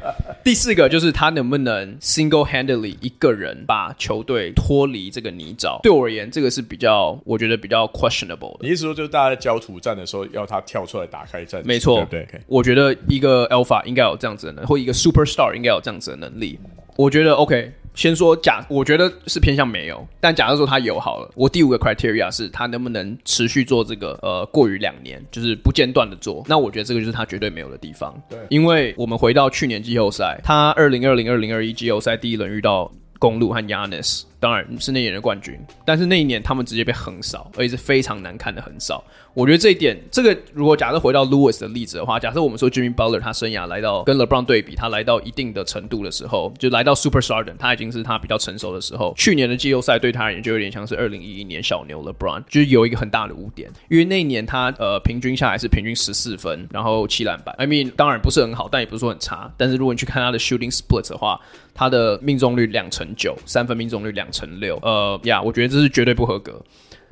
[0.45, 5.81] 第四个就是他能不能 single handedly 一个人把球队脱离这个泥沼？
[5.83, 8.61] 对我而言，这个是比较我觉得比较 questionable 的。
[8.61, 11.61] 你意思说，就是大家在焦土战的时候，要他跳出来打开战？
[11.65, 12.41] 没错，对，对。
[12.47, 14.28] 我觉得一个 alpha 应该有这样。
[14.29, 16.59] 这样子的能力，或一个 superstar 应该有这样子的能力，
[16.97, 17.73] 我觉得 OK。
[17.95, 26.45] 先说假，我觉得是偏向没有，但假如说他有好了，我第五个 criteria 是他能不能持续做这个，呃，过于两年，就是不间断的做。
[26.47, 28.15] 那我觉得这个就是他绝对没有的地方。
[28.31, 32.89] 对，因为我们回到去年季后赛，他二零二零二零二一季后赛第一轮遇到
[33.19, 34.23] 公路和 Giannis。
[34.41, 39.03] 当然是那一年的冠军，但是那一年他们直接被横扫，而且是非常难看的横扫。
[39.35, 49.15] 我觉得这一点，这个如果假设回到 Lewis 的例子的话，假设我们说 Jimmy Butler 他生涯来到跟 LeBron 对比，他来到一定的程度的时候，就来到 Superstardom，他已经是他比较成熟的时候。
[49.17, 57.55] 去年的季后赛对他而言就有点像是二零一一年小牛 LeBron，就是有一个很大的污点，因为那一年他呃平均下来是平均十四分，然后七篮板。
[57.59, 59.53] I mean 当然不是很好，但也不是说很差。
[59.57, 61.41] 但是如果你去看他的 Shooting Split 的话，
[61.75, 66.61] 他的命中率两成九，三分命中率两成六，呃呀，我觉得这是绝对不合格。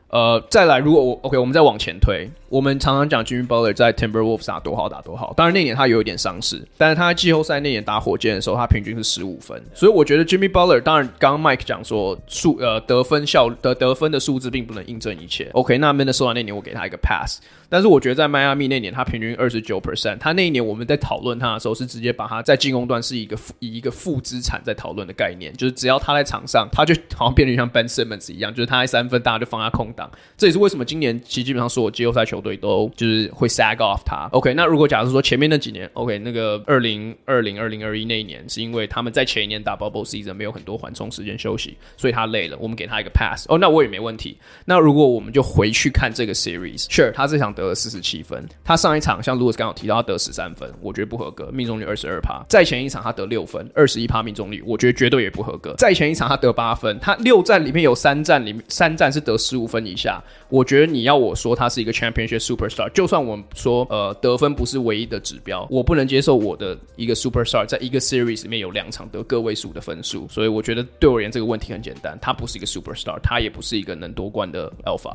[0.09, 5.35] 呃，再来，如果我 OK，我们再往前推，我们常常讲 Jimmy Butler 在 Timberwolves 打多好打多好。
[5.37, 9.61] 当然那年他有一点伤势，但是他在季后赛那年打火箭的时候，他平均是十五分。
[9.75, 15.51] 所以我觉得 Jimmy Butler，当然刚刚 Mike 讲说数呃得分效得得分的数字并不能印证一切。
[15.53, 17.41] OK，那 Minnesota 那年我给他一个 pass。
[17.69, 20.19] 但是我觉得在迈阿密那年，他平均二十九 percent。
[20.19, 30.11] 他那一年我们在讨论他的时候，是直接把他在进攻端是一个以一个负资产在讨论的概念，就是只要他在场上，他就好像变得像 Ben Simmons 一样，就是他在三分，大家就放他空档。
[30.37, 34.29] 这也是为什么今年其实基本上所有季后赛球队都就是会 sag off 他。
[34.33, 43.47] OK，那如果假如说前面那几年，OK，那个二零二零二零二一那一年，是因为他们在前一年打 Bubble Season 没有很多缓冲时间休息，所以他累了，我们给他一个 pass。
[43.49, 44.37] 哦，那我也没问题。
[44.65, 48.47] 那如果我们就回去看这个 series，Sure，他这场得了四十七分。
[48.63, 52.45] 他上一场像 Louis 刚刚提到，他得十三分，我觉得不合格，命中率二十二趴。
[52.49, 55.75] 在前一场他得六分，二十一趴命中率，我觉得绝对也不合格。
[55.79, 75.15] 在前一场他得八分，他六战里面有三战里面三战是得十五分以下，我觉得你要我说他是一个 Championship Superstar，就算我们说呃得分不是唯一的指标，我不能接受我的一个 Superstar 在一个 Series 里面有两场得个位数的分数，所以我觉得对我而言这个问题很简单，他不是一个 Superstar，他也不是一个能夺冠的 Alpha。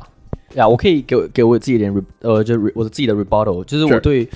[0.54, 4.28] 呀我可以给给我自己一点 re, 呃，就 re, 我的自己的 rebuttal，就是我对.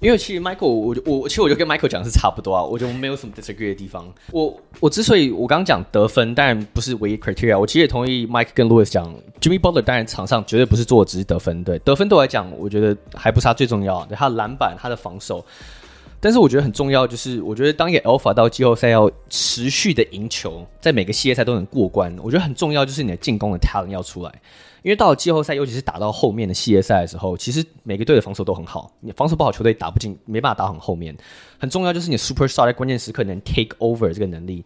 [0.00, 4.04] 因为其实 Michael，我我其实我就跟 Michael 讲的是差不多啊，我觉得我没有什么 disagree 的地方。
[4.32, 15.42] 我我之所以我刚刚讲得分，当然不是唯一 criteria，我其实也同意 Mike 跟 Louis 讲，Jimmy Butler 当然场上绝对不是做的只是得分，对得分对我来讲，我觉得还不是他最重要的，对他的篮板、他的防守。
[16.24, 24.32] 但是我觉得很重要，就是我觉得当一个 Alpha 到季后赛要持续的赢球，在每个系列赛都能过关，我觉得很重要，就是你的进攻的 talent 要出来。
[24.82, 28.90] 因为到了季后赛，尤其是打到后面的系列赛的时候，其实每个队的防守都很好。
[29.00, 31.14] 你防守不好，球队打不进，没办法打很后面。
[31.58, 34.64] 很重要就是你 Superstar 在关键时刻能 take over 这个能力。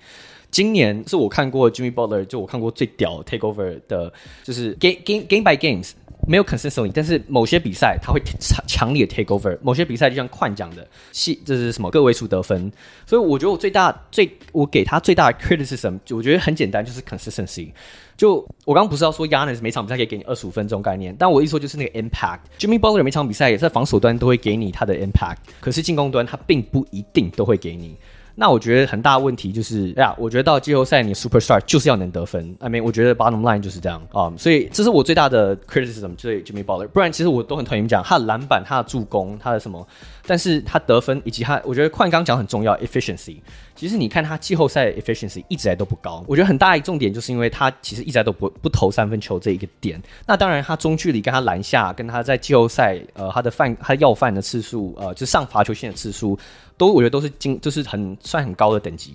[0.53, 4.13] 今年是我看过 Jimmy Butler，就我看过最屌 take over 的，
[4.45, 5.91] 就是 game game game by games。
[6.29, 12.71] 没有 consistently，但是某些比赛他会强强烈的 take over，某些比赛就像宽讲的，系这是什么个位数得分，
[13.07, 17.71] 所以我觉得我最大最我给他最大的 criticism，就我觉得很简单，就是 consistency。
[18.17, 22.41] 就我刚刚不是要说 Yanis 每场比赛可以给你二十五分钟概念，但我一说就是那个 impact。
[22.59, 27.97] Jimmy Butler 每场比赛也在防守端都会给你他的 impact，可是进攻端他并不一定都会给你。
[28.41, 32.55] 那我觉得很大问题就是，哎呀，我觉得到季后赛你 superstar 就是要能得分。
[32.61, 36.87] I mean，我觉得 bottom line 就是这样啊所以这是我最大的 criticism 对 Jimmy Butler。
[36.87, 39.85] 不然其实我都很同意讲他的篮板、他的助攻、他的什么，
[40.25, 43.39] 但是他得分以及他，我觉得快刚讲很重要 efficiency。
[43.75, 50.01] 其实你看他季后赛 efficiency 一直来都不高，我觉得很大一重点就是因为他其实一直来都不不投三分球这一个点。
[50.27, 56.39] 那当然他中距离跟他篮下跟他在季后赛呃他的犯他要犯的次数呃就上罚球线的次数。
[56.79, 59.15] 都我觉得都是经就是很算很高的等级，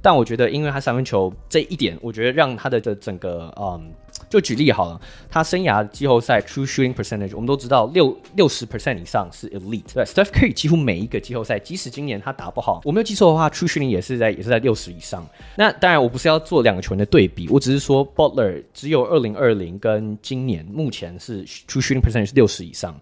[0.00, 3.90] 但我觉得因为他三分球这一点，我觉得让他的的整个嗯，
[4.28, 15.26] 就举例好了，他生涯季后赛 true shooting percentage，我们都知道六六十 percent 以上是 elite，对，Steph Curry 几乎每一个季后赛，即使今年他打不好，我没有记错的话，true shooting 也是在也是在六十以上。
[15.56, 22.94] 那当然我不是要做两个球员的对比，我只是说 Butler 只有二零二零跟今年目前是 true shooting percentage 是六十以上。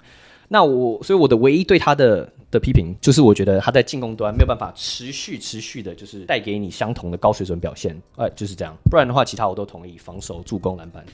[0.49, 8.75] 那我所以我的唯一对他的的批评就是，我觉得他在进攻端没有办法持续持续的，就是带给你相同的高水准表现，哎，就是这样。
[8.91, 11.05] 不然的话，其他我都同意，防守、助攻、篮板。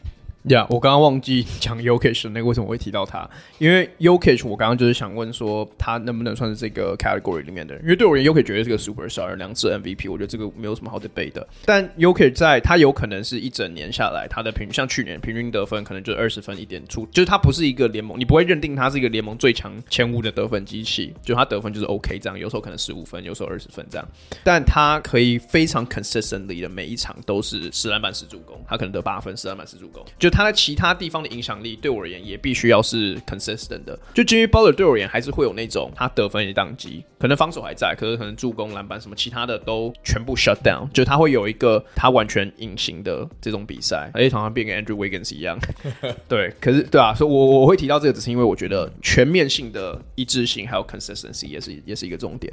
[0.44, 3.28] 呀，yeah, 我刚刚忘记 讲 Jokic 那个为什么会提到他？
[3.58, 7.84] 因为 Jokic 我刚刚就是想问说，他能不能算是这个 category 里面的人？
[7.84, 11.46] 因为对我而言，Jokic 绝对是个 superstar，两次 MVP，我觉得这个没有什么好 debate 的。
[11.64, 24.08] 但 Jokic 在他有可能是一整年下来，他的平均像去年平均得分可能就二十分一点出，就是他不是一个联盟，你不会认定他是一个联盟最强前五的得分机器，就他得分就是 OK 这样，有时候可能十五分，有时候二十分这样。
[24.42, 31.22] 但他可以非常 consistently 的每一场都是十篮板十助攻，他可能得八分，十篮板十助攻，就他在其他地方。
[31.22, 33.96] 的影响力对我而言也必须要是 consistent 的。
[34.12, 40.90] 就 Jimmy Butler 对我而言还是会有那种他得分也当机，可能防守还在，可是可能助攻、篮板什么其他的都全部 shut down。
[40.92, 45.56] 就他会有一个他完全隐形的这种比赛，而且常常变跟 Andrew Wiggins 一样。
[46.26, 52.52] 对，可是对啊，所以我我会提到这个，只是因为我觉得全面性的一致性还有 consistency 也是也是一个重点。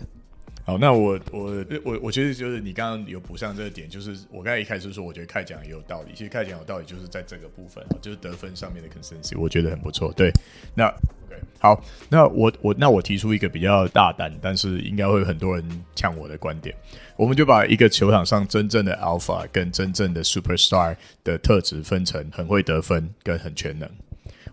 [0.69, 6.11] 好，那我我我我觉得就是你刚刚有补上这个点，就是我刚才一开始说，我觉得开讲也有道理。
[6.13, 10.13] 其实开讲有道理，就是在这个部分，就是得分上面的 consensy 我觉得很不错。
[10.15, 10.31] 对，
[10.75, 10.85] 那
[11.25, 16.75] OK，好，那我我那我提出一个比较大胆，但是应该会有很多人呛我的观点，
[17.15, 23.89] 我们就把一个球场上真正的 alpha 跟真正的 superstar 的特质分成很会得分跟很全能。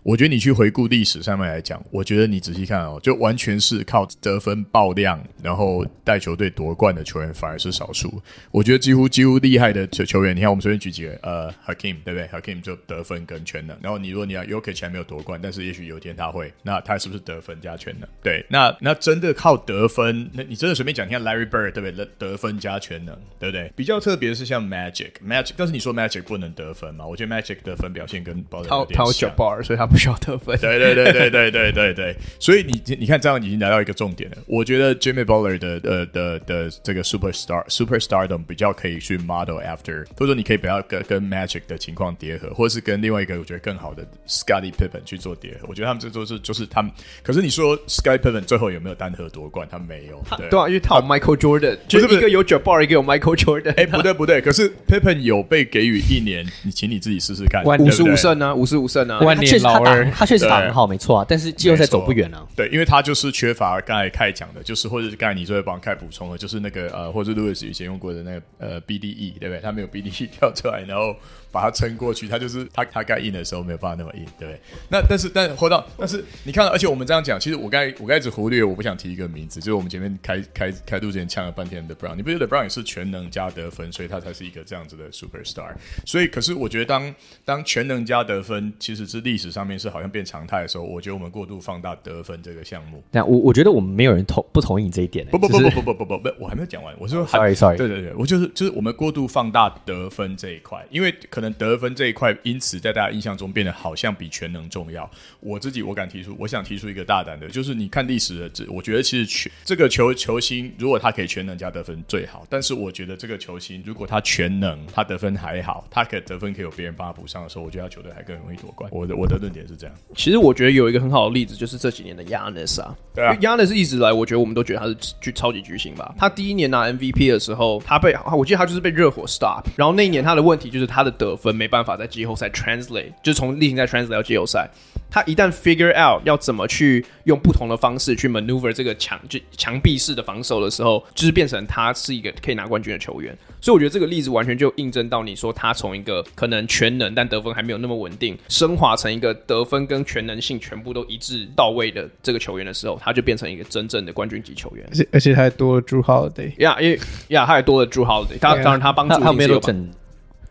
[0.07, 8.21] 我觉得你去回顾历史上面来讲，我觉得你仔细看哦，就完全是靠得分爆量，然后带球队夺冠的球员反而是少数。
[8.49, 13.77] 我觉得几乎几乎厉害的球球员，你看我们随便举几个，呃，Hakeem 对不对？Hakeem 就得分跟全能。
[13.81, 18.07] 然后你如果你要 y o k i c 还没有夺冠，但是也许有一天他会，那他是不是得分加全能？
[18.23, 22.07] 对，那那真的靠得分，那你真的随便讲，你看 Larry Bird 对不对？
[22.17, 23.69] 得分加全能，对不对？
[23.75, 27.05] 比较特别是像 Magic，Magic，但是你说 Magic 不能得分嘛？
[27.05, 29.96] 我觉得 Magic 得分表现跟鲍尔有点像，bar, 所以他不。
[29.97, 34.37] 不需要得分，对对对对对对对对，所以你你看这样已经来到一个重点了。
[34.45, 45.65] 我觉得 Jimmy Butler 的呃的的这个 superstar superstardom 比较可以去 model after，或者说你可以不要跟跟 Magic 的情况叠合，或者是跟另外一个我觉得更好的 Scottie Pippen 去做叠合。
[45.67, 46.91] 我觉得他们这都是就是他们，
[47.23, 49.67] 可是你说 Scottie Pippen 最后有没有单核夺冠？
[49.71, 53.73] 他没有，对，对啊，因为他有 Michael Jordan，就是一个有 Jabbar，一个有 Michael Jordan。
[53.75, 62.45] 哎，不对不对，可是 Pippen 有被给予一年，你请你自己试试看，五十五胜呢，五十五胜呢，万年老二，他确实打很好，没错啊，但是季后赛走不远啊。
[62.55, 69.59] 对，因为他就是缺乏刚才凯讲的，就是或者是刚才你这边帮凯补充的，就是那个呃，或者路易斯以前用过的那个呃 BDE，对不对？
[69.61, 71.15] 他没有 BDE 跳出来，然后
[71.51, 74.59] 把它撑过去，它就是它它该硬的时候没有办法那么硬，对不对？
[74.89, 85.73] 那但是但是回到，但是你看，而且我们这样讲，其实我刚才我刚才只忽略，我不想提一个名字，就是我们前面开开开度之前呛了半天的 Brown，你不觉得 Brown 也是全能加得分，所以他才是一个这样子的 superstar？
[86.05, 93.03] 所以可是我觉得当当全能加得分其实是历史上面是好像变常态的时候，我觉得我们过度放大得分这个项目。
[93.11, 95.31] 那我我觉得我们没有人同不同意你这一点、欸。
[95.31, 96.95] 不不不不不不不不不，我还没有讲完。
[96.99, 105.09] 我是说、oh,，sorry sorry，对对对，我就是就是我们过度放大得分这一块，因为可能得分这一块因此在大家印象中变得好像比全能重要。
[105.39, 118.89] 我自己我敢提出，我想提出一个大胆的，就是你看历史的，这我觉得其实全这个球球星如果他可以全能加得分最好，但是我觉得这个球星如果他全能他得分还好，他可以得分可以有别人帮他补上的时候，我觉得他球队还更容易夺冠。
[118.93, 119.95] 我的我的论点是这样。
[120.15, 126.15] 其实我觉得有一个很好的例子就是这几年的 Giannis 啊，对啊，Giannis 一直来，我觉得我们都觉得他是巨超级巨星吧。
[126.17, 134.69] 他第一年拿 MVP 的时候，他被我记得他就是被热火 stop，然后那一年他的问题就是他的得分没办法在季后赛 translate，就是从例行赛 translate 到季后赛。
[135.09, 143.35] 他一旦 figure out 要怎么去用不同的方式去 maneuver 这个墙就墙壁式的防守的时候，就是变成他是一个可以拿冠军的球员。
[143.61, 154.85] 所以我觉得这个例子完全就印证到你说他从一个可能全能但得分还没有那么稳定，升华成一个得分跟全能性全部都一致到位的这个球员的时候，他就变成一个真正的冠军级球员。
[154.89, 156.99] 而且而且他还多了 Jrue Holiday，呀，因为
[157.29, 159.89] 呀，他还多了 Jrue Holiday，他当然他帮助他没有整，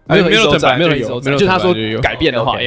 [0.09, 2.59] 没有没有整，没有有，就是他说改变的话。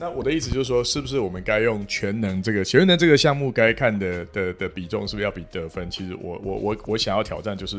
[0.00, 5.90] 那我的意思就是说，是不是我们该用全能这个全能这个项目该看的的的比重，是不是要比得分？
[5.90, 7.78] 其实我我我我想要挑战就是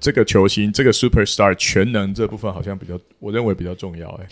[0.00, 4.08] 这个球星这个 superstar 全能这部分好像比较，我认为比较重要。
[4.20, 4.26] 哎，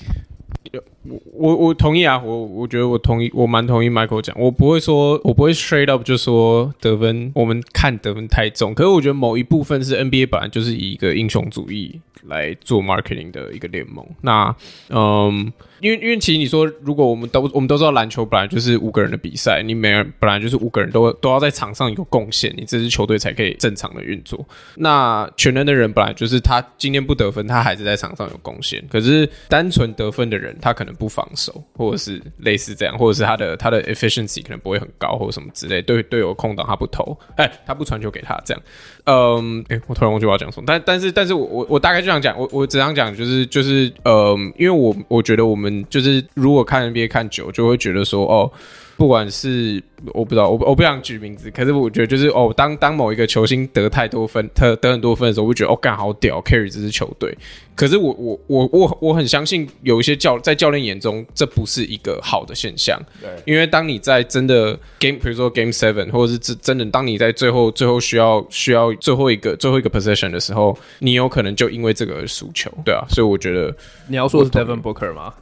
[1.02, 8.72] 我我我同意啊，我我觉得我同意，我蛮同意 Michael 讲，我不会说，我不会 straight up 就说得分，我们看得分太重。
[8.74, 14.06] 可是我觉得某一部分是 NBA 本来就是以一个英雄主义来做 marketing 的一个联盟。
[14.20, 14.54] 那
[14.90, 15.52] 嗯。
[15.82, 24.46] 因为因为其实你说，如果我们都我们都知道篮球本来就是五个人的比赛，你每人本来就是五个人都都要在场上有贡献，你这支球队才可以正常的运作。
[24.76, 28.80] 那全能的人本来就是他今天不得分，他还是在场上有贡献。
[28.88, 35.80] 可是单纯得分的人，人他可能不防守，或者是类似这样，或者是他的他的 efficiency 可能不会很高，或者什么之类。
[35.80, 38.62] 对队友空档他不投，哎，他不传球给他这样。
[39.04, 45.84] 嗯，哎，我突然忘记我要讲什么，但但是但是我我我大概就想讲，我我只想讲就是就是嗯，因为我我觉得我们。
[45.88, 48.50] 就是如果看 NBA 看久，就会觉得说哦。
[48.96, 49.82] 不管是
[50.12, 57.36] 我不知道，我我不想举名字，可是我觉得就是哦，当当某一个球星得太多分，他得很多分的时候，我就觉得哦，干好屌，carry 这支球队。
[57.74, 63.00] 可是我我我我我很相信，有一些教在教练眼中，这不是一个好的现象。
[63.20, 72.70] 对，因为当你在真的 game，比如说 game seven，或者是真真的当你在最后最后需要需要最后一个最后一个 position 的时候，你有可能就因为这个而输球。
[72.84, 73.74] 对啊，所以我觉得
[74.06, 75.32] 你要说是 Devin Booker 吗？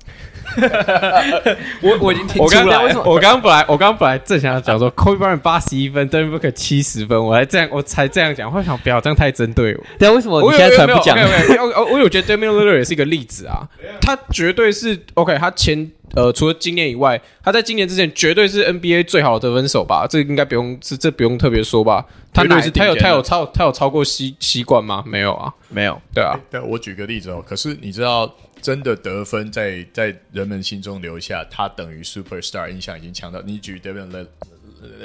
[1.83, 3.03] 我我已经听出来了，为什么？
[3.05, 9.85] 我刚刚本来我刚刚本来正想要讲说， Kobe Bryant 八十一分，Devin Booker 七十分，我还这样我才这样讲，我想不要这样太针对我。
[9.99, 11.17] 对啊，为什么你现在才不讲？
[11.93, 13.67] 我有觉得 Damian Lillard 也是一个例子啊，
[14.01, 20.07] 他绝对是 OK，他前呃除了今年以外，他在今年之前绝对是 NBA 最好的得分手吧？
[20.09, 22.05] 这应该不用这这不用特别说吧？
[22.33, 25.03] 他哪是他有他有超他有超过西西冠吗？
[25.07, 26.01] 没有啊，没有。
[26.15, 28.33] 对啊，对，我举个例子哦，可是你知道。
[28.63, 34.09] 真的得分在在人们心中留下，他等于 superstar 印象已经强到你举 Devin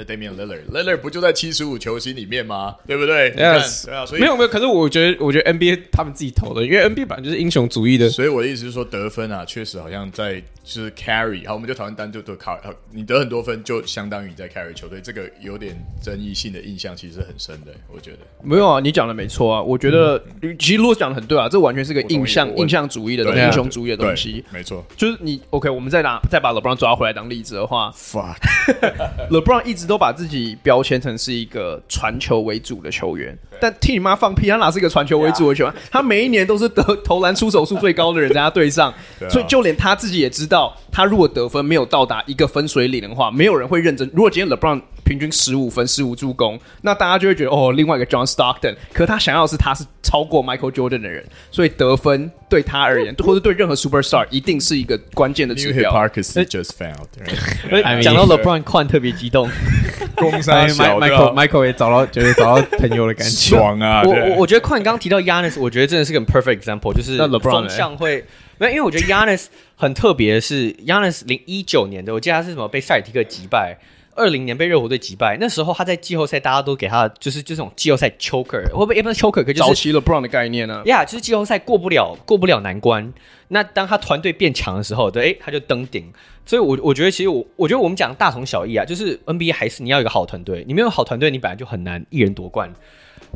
[0.06, 2.76] Damian Lillard，Lillard 不就在七十五球星里面吗？
[2.86, 4.48] 对不对？Yes，对啊，所以没有没有。
[4.48, 8.08] 可是我觉得，我觉得 NBA 他们自己投的，因为 NBA 本来就是英雄主义的。
[8.08, 11.46] 所以我的意思是说，得分啊，确实好像在就是 carry。
[11.46, 12.58] 好，我们就讨论单就都靠，
[12.90, 17.72] 你得很多分就相当于你在 carry 球队，这个有点争议性的印象其实很深的。
[17.92, 19.62] 我觉得没有啊，你讲的没错啊。
[19.62, 20.22] 我觉得
[20.58, 24.42] 其实如果讲的很对啊，这完全是个印象印象主义的东西，英雄主义的东西。
[24.50, 29.64] 没错，就是你 OK，我们再拿再把 LeBron 抓回来当例子的话，Fuck，LeBron。
[29.66, 35.74] 一直都把自己标签成是一个传球为主的球员，但替你妈放屁，他哪是一个传球为主的球员？
[35.90, 38.94] 他每一年都是得投篮出手数最高的人在他队上，
[39.28, 44.08] 所以就连他自己也知道，他如果得分没有到达一个分水岭的话，没有人会认真。
[44.14, 48.74] 如果今天 LeBron 平均十五分、十五助攻，那大家就会觉得哦，另外一个 John Stockton。
[48.92, 55.90] 可是他想要的是他是超过 Michael Jordan 的人，所以得分对他而言，或者对任何 Superstar 一定是一个关键的指标。
[56.08, 57.06] just found。
[58.02, 59.48] 讲到 LeBron 矿特别激动，
[60.16, 64.02] 攻三小 Michael Michael 也找到觉得 找到朋友的感觉，爽啊！
[64.04, 68.24] 我我我觉得矿刚刚提到 Giannis，我觉得真的是个 perfect example，就是风向会。
[68.58, 73.76] 没有，因为我觉得 Giannis 很特别的是 Giannis 零一九年的，我记得他是什么被塞尔提克击败。
[74.16, 80.82] 二零年被热火队击败，那时候他在季后赛大家都给他就是就这种季后赛 choker，会不会也不是 choker，可就是早期了 Brown 的概念呢、啊？
[80.86, 83.12] 呀，yeah, 就是季后赛过不了过不了难关。
[83.48, 86.12] 那当他团队变强的时候，对，哎，他就登顶。
[86.44, 92.72] 所以我，我我觉得其实我我觉得我们讲大同小异啊，就是 NBA 还是你要有一个好团队，你没有好团队，你本来就很难一人夺冠。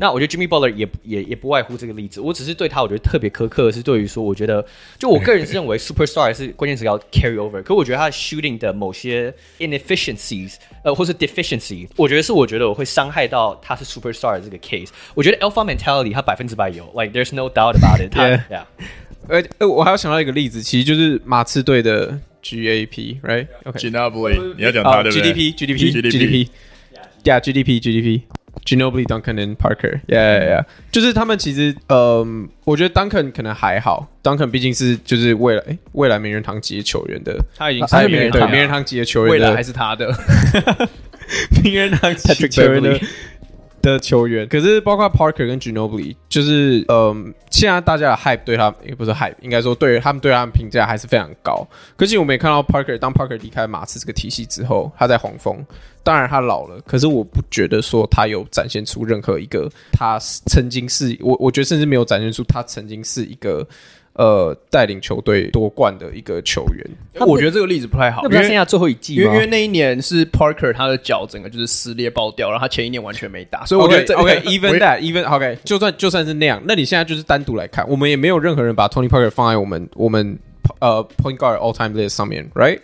[0.01, 2.19] 那我觉得 Jimmy Butler 也也也不外乎这个例子。
[2.19, 4.65] 我只是对他，我觉得特别苛刻的是对于说，我觉得
[4.97, 7.61] 就我个人是认为 superstar 是关键词要 carry over。
[7.61, 14.89] 可我觉得他 shooting 的某些 inefficiencies，呃，或是 deficiency，我觉得是我觉得我会伤害到他是 superstar 的这个 case。
[15.13, 18.27] 我觉得 alpha mentality 他百分之百有，like there's no doubt about it 他。
[18.27, 18.41] Yeah.
[18.49, 18.65] 他
[19.27, 24.55] 呃呃，我还要想到一个例子，其实就是马刺队的 GAP，right？OK，Ginobili，、okay.
[24.57, 28.21] 你要讲他对不对？GDP，GDP，GDP，Yeah，GDP，GDP。
[28.65, 40.13] Ginobili、Duncan and Parker，Yeah，Yeah，就是他们其实，嗯，我觉得 Duncan 可能还好，Duncan 毕竟是就是未来未来名人堂级的球员的，他已经是名人堂 名人堂级的球员，未来还是他的。
[41.63, 42.83] 名人堂级球员。
[42.83, 42.99] 的
[43.81, 44.47] 的球员。
[44.47, 51.67] 可是包括 Parker 跟 Ginobili，就是嗯，现在大家的 hype 对他也不是 hype，应该说对他们对他们评价还是非常高。
[51.97, 55.65] 可是我们也看到 Parker 当 Parker 离开马刺这个体系之后，他在黄蜂。
[56.03, 60.17] 当然他老了，可是我不觉得说他有展现出任何一个他
[60.47, 63.63] 曾经是我，我觉得甚至没有展现出他曾经是一个
[64.21, 67.25] 呃带领球队夺冠的一个球员。
[67.25, 69.23] 我觉得这个例子不太好，那不是剩下最后一季吗？
[69.23, 80.37] 因为因为那一年是 Parker 他的脚整个就是撕裂爆掉，然后他前一年完全没打，所以我觉得 OK even that even OK 就算就算是那样，那你现在就是单独来看，我们也没有任何人把 Tony Parker 放在我们我们
[80.79, 82.79] 呃 Point Guard All Time List 上面，right？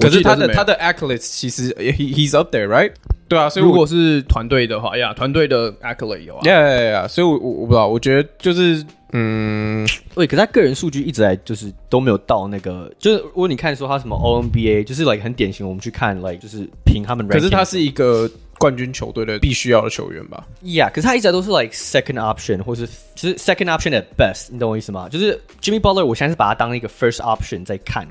[0.00, 2.92] 可是他的他的 accolades 其实 he he's up there right
[3.28, 18.30] 对啊，所以如果是团队的话呀，团队的 accolade 有啊，yeah yeah yeah，所以我我我不知道，我觉得就是嗯，喂，可是他个人数据一直来就是都没有到那个，就是如果你看说他什么 O N B A，就是 like 很典型，我们去看 like 就是凭他们，可是他是一个
[18.62, 22.86] 冠军球队的必须要的球员吧？Yeah，可是他一直都是 like second option 或是
[23.16, 25.08] 就是 second option at best，你懂我意思吗？
[25.08, 28.06] 就是 Jimmy Butler，我现在是把他当一个 first option 在看。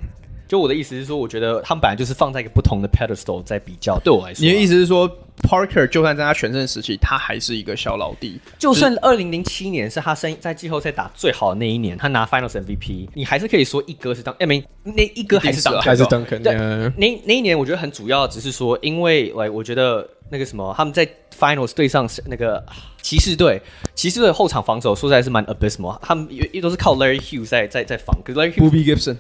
[0.52, 3.97] 就我的意思是说，我觉得他们本来就是放在一个不同的 pedestal 在比较。
[4.04, 5.10] 对我来说，你的意思是说
[5.43, 8.38] ，Parker 就算在他全盛时期，他还是一个小老弟。
[8.60, 16.43] 就算二零零七年是他生在季后赛打最好的那一年，他拿 Finals MVP，你还是可以说一哥是当，哎没那一哥还是当还是 Duncan。
[16.43, 16.54] 对，
[16.97, 21.08] 那那一年我觉得很主要，只是说因为来，我觉得那个什么，他们在
[21.39, 22.62] Finals 对上那个
[23.02, 23.62] 骑士队，
[23.95, 29.16] 骑士队后场防守说实在是蛮 abysmal，他们也都是靠 Larry Hughes 在在在防，可是 Larry Hughes，Boobie Gibson。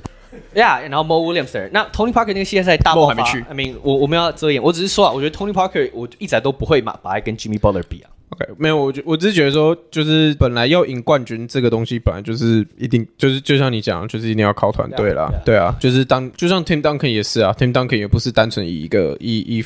[0.55, 3.45] Yeah，然后 Mo Williams，那 Tony Parker 那个系列赛大爆发还没去。
[3.49, 8.09] I mean，我我们要遮掩，我只是说啊，我觉得 Tony Parker 我一直都不会把把他跟 Jimmy Butler 比啊。
[8.29, 15.29] OK，没有，我我只是觉得说，就是本来要赢冠军这个东西，本来就是一定就是就像你讲，就是一定要靠团队啦。
[15.43, 19.65] 对啊，就是当就像 Tim Duncan 也是啊，Tim Duncan 也不是单纯以一个以以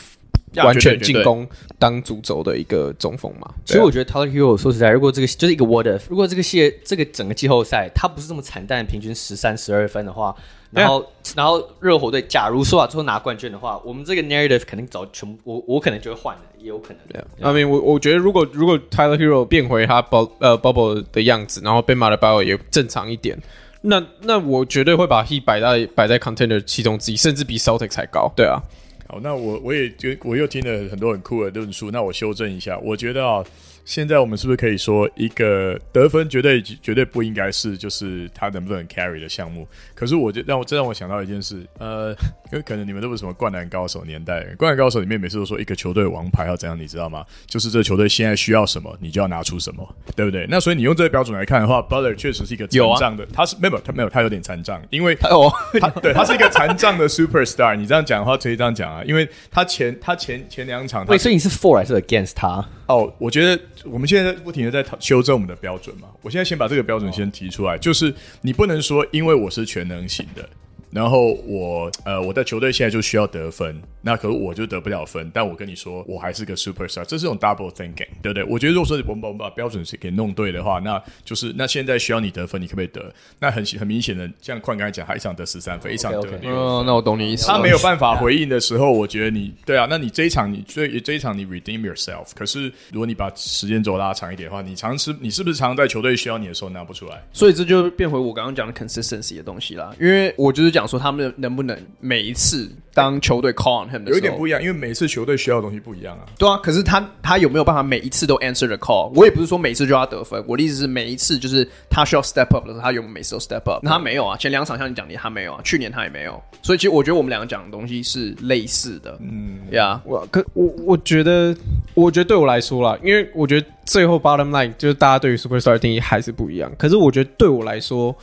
[0.63, 1.47] 完全进攻
[1.77, 3.51] 当主轴的一个中锋嘛。
[3.65, 10.35] 所以我觉得 Tyler Herro 说实在，如果这个就是一个 What if，如果这个系列这个整个季后赛他不是这么惨淡，平均十三十二分的话。
[10.71, 11.05] 然后，
[11.37, 16.97] 然后热火队假如说啊，最后拿冠军的话，我们这个 narrative 肯定早全部，我我可能就会换了，也有可能。
[17.07, 23.39] 对啊，I mean，我我觉得如果如果 Tyler Herro 变回他 bubble 呃 bubble 的样子，然后 Bam Adebayo 也正常一点，
[23.81, 28.29] 那那我绝对会把 Heat 摆在摆在 contender 其中之一，甚至比 Celtics 还高。
[28.35, 28.61] 对啊，
[29.07, 33.45] 好，那我我也觉我又听了很多很酷的论述，那我修正一下，我觉得啊。
[33.85, 39.67] 现在我们是不是可以说，一个得分绝对绝对不应该是就是他能不能 carry 的项目？
[39.93, 42.09] 可是我就让我这让我想到一件事，呃，
[42.51, 47.23] 因 为可能你们都不是什么灌篮高手年代，灌篮高手里面每次都说一个球队王牌要怎样，你知道吗？
[47.45, 50.47] 就是这个球队现在需要什么，你就要拿出什么，对不对？
[50.49, 57.75] 那所以你用这个标准来看的话，Butler 确实是一个残障的，啊、他是没有他没有他有点残障，因为 哦，他对他是一个残障的 superstar。
[57.75, 62.67] 你这样讲的话可以这样讲啊，因为他前他前前两场，对，所以你是 for 还是 against 他？
[62.87, 63.59] 哦，我觉得。
[63.87, 68.11] 我们现在不停的在修正我们的标准嘛，我现在先把这个标准先提出来，就是
[68.41, 70.49] 你不能说因为我是全能型的。
[70.95, 75.29] 然后我呃，我的球队现在就需要得分，那可是我就得不了分。
[75.33, 78.45] 但我跟你说，我还是个 superstar，这是种 double thinking，对不对？
[78.45, 83.13] 我觉得如果说我们把我们把标准给弄对的话，那就是那现在需要你得分，你可不可以得？
[83.41, 86.49] 那很很明显的，像宽刚才讲，他一场得十三分，一场得六分。
[86.49, 87.45] 哦，那我懂你意思。
[87.45, 92.29] 他没有办法回应的时候，我觉得你对啊，那你这一场你所以这一场你 redeem yourself。
[92.33, 97.21] 可是如果你把时间轴拉长一点的话，你常是你是不是常常在球队需要你的时候拿不出来？
[97.33, 99.93] 所以这就变回我刚刚讲的 consistency 的东西啦。
[99.99, 100.84] 因为我就是讲。
[100.85, 106.25] 讲说他们能不能每一次当球队 call on him 的时候，有一点不一样，因为每次球队需要的东西不一样啊。
[106.37, 109.11] 对啊，可是他他有没有办法每一次都 answer the call？
[109.15, 113.79] 我也不是说每次就要得分，我的意思是每一次就是他需要 step up 的时候，他有没有每次都 step up？
[113.81, 119.17] 那他没有啊，前两场像你讲的他没有啊，去年他也没有，所以其实我觉得我们两个讲的东西是类似的。
[119.19, 121.55] 嗯，呀，我可我我觉得，
[121.95, 126.71] 我觉得对我来说啦，因为我觉得最后 bottom line 就是大家对于 superstar 的定义还是不一样。
[126.77, 128.15] 可是我觉得对我来说。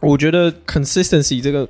[0.00, 1.68] 我觉得 consistency 这个，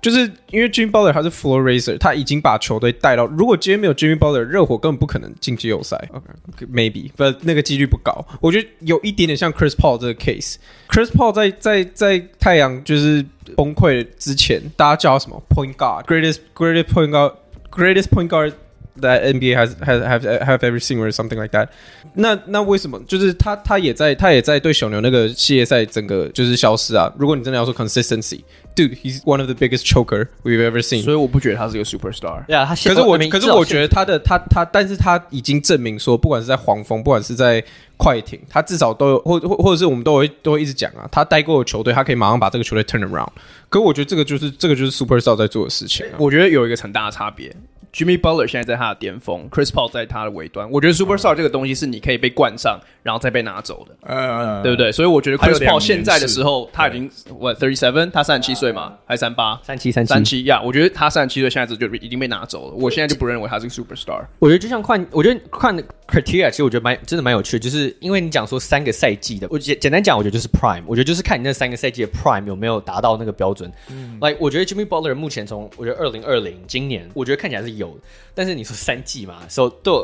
[0.00, 3.26] 就是因为 Jimmy Butler 他是 floor raiser，他已经把球队带到。
[3.26, 6.08] 如果今天没有 Jimmy Butler，热火根本不可能进季后赛。
[6.12, 8.24] OK，maybe，but、okay, 那个几率不高。
[8.40, 10.56] 我觉得有一点点像 Chris Paul 这个 case。
[10.88, 13.24] Chris Paul 在在在太阳就是
[13.56, 18.52] 崩溃之前，大家叫他什么 point guard，greatest greatest point guard，greatest point guard。
[19.00, 21.68] That NBA has has have have ever seen or something like that
[22.14, 22.28] 那。
[22.28, 27.10] 那那为什么就是他他也在他也在对小牛那个系列赛整个就是消失啊？
[27.18, 31.02] 如果你真的要说 consistency，dude，he's one of the biggest choker we've ever seen。
[31.02, 32.44] 所以我不觉得他是一个 superstar。
[32.46, 37.64] 对啊，他可是我可是我觉得他的他他，但是他已经证明说，不管是在黄蜂，不管是在
[37.96, 43.30] 快艇，他至少都有或或或者是我们都会都会一直讲啊，他带过的球队，他可以马上把这个球队 turn around。
[43.70, 46.12] 可我觉得这个就是这个就是 superstar 在做的事情啊。
[46.18, 47.54] 我觉得有一个很大的差别。
[47.98, 50.70] Jimmy Butler 现在在他的巅峰，Chris Paul 在他的尾端。
[50.70, 54.92] 我觉得 Superstar 这个东西是你可以被冠上，然后再被拿走的，嗯，对不对？
[54.92, 59.58] 所以我觉得 Chris Paul 现在的时候，他已经 what thirty seven，他三十七岁嘛，还是三八？
[59.64, 60.62] 三七三七三七呀！
[60.62, 62.74] 我觉得他三十七岁，现在就已经被拿走了。
[62.74, 64.24] 我现在就不认为他是个 Superstar。
[64.38, 65.76] 我觉得就像看，我觉得看
[66.06, 70.84] criteria，其实我觉得蛮真的蛮有趣的，就是因为你讲说三个赛季的，我简简单讲，我觉得就是 Prime。
[70.86, 73.68] 我觉得就是看你那三个赛季的 Prime 有没有达到那个标准。
[73.90, 77.87] 嗯，like 我觉得 Jimmy Butler 目前从我觉得二零二零今年，我觉得看起来是有，
[78.34, 78.68] 但是你。
[78.68, 79.94] 说三季嘛，所以对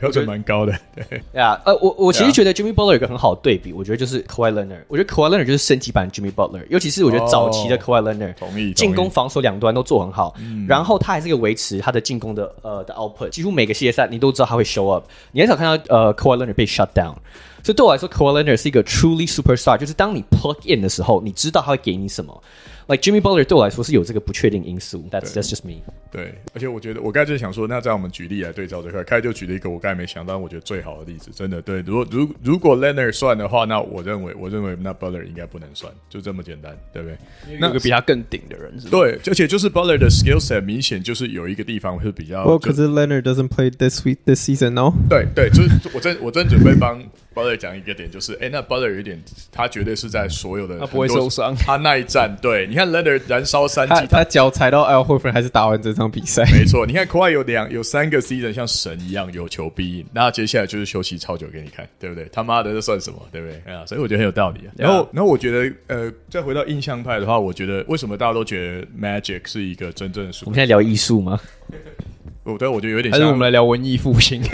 [0.00, 1.60] 标准蛮高的，对呀。
[1.66, 4.84] 呃，我我其实觉得 Jimmy Butler 有个很好的对比，我觉得就是 Kawhi Leonard。
[4.88, 10.34] 我觉得 Kawhi Leonard 就是升级版 Jimmy Butler，尤其是我觉得早期的 Kawhi Leonard，同意，进攻防守两端都做很好。
[10.66, 17.16] 然后他还是个维持他的进攻的呃的 output，几乎每个系列赛你都知道他会 show up，你很少看到呃 Kawhi Leonard 被 shut down。
[17.62, 22.42] 所以对我来说，Kawhi Leonard 是一个 truly superstar，就是当你 plug in 的时候，你知道他会给你什么。
[22.88, 25.82] Like Jimmy Butler 对我来说是有这个不确定因素，That's that's just me。
[26.12, 31.80] 对，而且我觉得我刚才就想说，那在我们举例来对照这块，开就举了一个我刚才没想到，我觉得最好的例子，真的对。
[31.80, 37.18] 如果如如果 Leonard 算的话，那我认为我认为那 Butler 应该不能算，就这么简单，对不对？
[37.58, 38.90] 那个比他更顶的人是，是。
[38.90, 42.44] 对，而且就是 Butler 的 skill set 明显就是有一个地方会比较。
[42.46, 44.92] Well, 可是 Leonard doesn't play this week this season, no？
[45.10, 47.02] 对对，就是我正我正准备帮
[47.36, 49.22] Butler 讲一个点，就是哎，那 Butler 有一点，
[49.52, 53.66] 他绝对是在所有的他不会受伤， 他那一战，对，你看 Leonard 燃烧。
[53.76, 56.44] 三级，他脚踩到 Al Horford 还是打完这场比赛。
[56.54, 62.26] 没错，你看 Kawhi 有两有三个 season 像神一样有求必应，那接下来就是休息超久给你看，对不对？
[62.32, 63.20] 他妈的这算什么？
[63.30, 63.74] 对不对？
[63.74, 64.72] 啊，所以我觉得很有道理啊。
[64.78, 70.32] 然后，然后我觉得，呃，再回到印象派的话，我觉得为什么大家都觉得 Magic 是一个真正的？
[70.44, 71.38] 我们现在聊艺术吗？
[72.44, 73.20] 我对，我觉得有点像。
[73.20, 74.40] 还是我们来聊文艺复兴？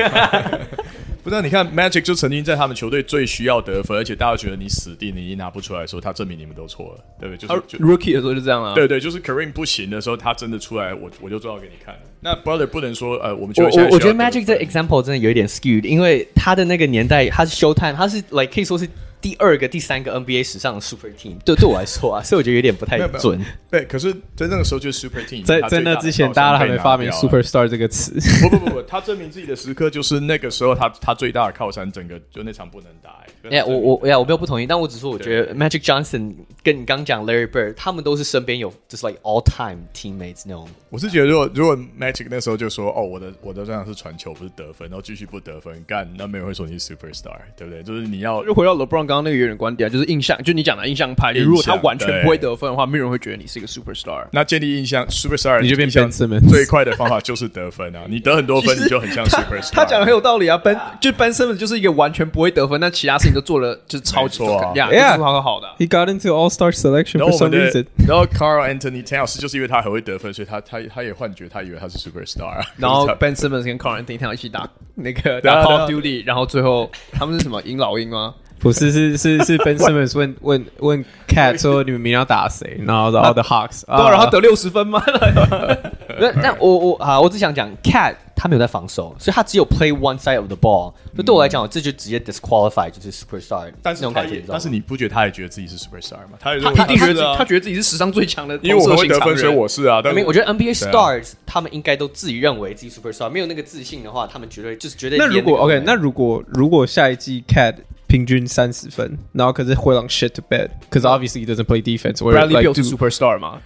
[1.22, 7.46] 不知道你看 Magic 就曾经在他们球队最需要得分，而且大家觉得你死定，你已经拿不出来的时候，他证明你们都错了，对不对？
[7.46, 8.74] 就是 Rookie 的时候就这样啊。
[8.74, 11.94] 对对，就是 Kareem 不行的时候，他真的出来，我我就做到给你看。
[12.20, 18.88] 那 Brother 不能说呃，我们我我我觉得 Magic 这 example 真的有一点 skewed，因为他的那个年代他是 Showtime，他是 like 可以说是。
[19.22, 23.40] 第二个、第三个 NBA 史上的 Super Team，对对我来说啊， 所以我觉得有点不太准。
[23.70, 28.12] 对，可是在那个时候就是 Super Team，在在那之前，大家都还没发明 Superstar 这个词。
[28.42, 33.22] 不不不不，他证明自己的时刻就是那个时候他，他他最大的靠山，整个就那场不能打。
[33.44, 40.68] 哎、欸，我我呀，我没有不同意，但我只说我觉得 Magic Johnson 跟你刚讲 Larry Bird，他们都是身边有就是 like all time teammates 那种。
[40.90, 47.82] 我是觉得，如果如果 Magic 那时候就说，哦，我的我的这样是传球，不是得分，然后继续不得分，干，那没有人会说你是 Superstar，对不对？
[47.82, 51.32] 就是你要又回到 LeBron 刚刚那个有点观点，就是印象，就你讲的印象派。
[51.32, 54.26] 如果他完全不会得分的话，没有人会觉得你是一个 Superstar。
[54.32, 56.48] 那建立印象 Superstar，你就变 Ben Simmons。
[56.48, 58.04] 最快的方法就是得分啊！
[58.08, 59.72] 你得很多分，你就很像 Superstar。
[59.72, 64.02] 他讲的很有道理啊，Ben 就 Ben Simmons 就是一个完全不会得分，但其他事情都做了就是。
[64.04, 64.72] 超错啊！
[64.74, 65.68] 呀，这是好的。
[65.78, 67.86] He got into All Star selection for some reason。
[68.06, 72.62] 然后 Carl Anthony Towns 就是因为他很会得分，所以他他他也幻觉他以为他是 Superstar。
[72.76, 78.34] 然后 Ben Simmons 跟 Carl Anthony Towns 一起打那个打 Call Duty，然后最后他们是什么赢老鹰吗？
[78.62, 82.80] 不是，是是是 Ben Simmons 问问问 Cat 说你们明天要打谁？
[82.86, 85.02] 然后然后 The Hawks，对，然后得六十分吗？
[86.20, 88.14] 那那我我啊，我只想讲 Cat。
[88.34, 90.92] 他没有在防守，所以他只有 play one side of the ball。
[91.16, 93.70] 就对我来讲，这就直接 disqualify，就是 superstar。
[93.80, 96.30] 但是那种感觉，但是你不觉得他也觉得自己是 superstar 吗？
[96.40, 100.00] 他他一定觉得他觉得自己是史上最强的，因为我会得分，所以我是啊。
[100.02, 105.20] 但我觉得 NBA stars 他们应该都自己认为自己 superstar，没有那个自信的话，他们绝对就是绝对。
[105.20, 107.76] 那如果 OK，那如果如果下一季 Cat
[108.12, 112.18] 平均三十分，然后可是会让 shit to bed，cause obviously he doesn't play defense。
[112.18, 113.58] Bradley like Beal 是 superstar 嘛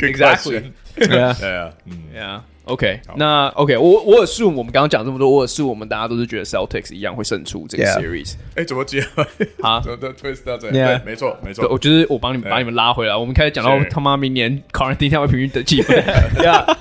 [0.00, 9.06] Exactly，yeah，yeah，OK，那 OK，我我 assume 我们刚刚讲这么多，我 assume 我们大家都是觉得 Celtics 一样会胜出这个 series 哎，怎么接
[9.60, 13.14] 啊怎 twist 到这对，没错，没错，我，就是我帮你把你们拉回来。
[13.14, 16.02] 我们开始讲到他妈明年考完第一天会平均得几分
[16.36, 16.74] ，Yeah，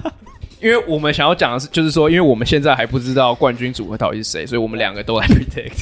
[0.61, 5.81] 因为我们想要讲的是，就是说，因为我们现在还不知道冠军组合到底是谁，所以我们两个都来 predict。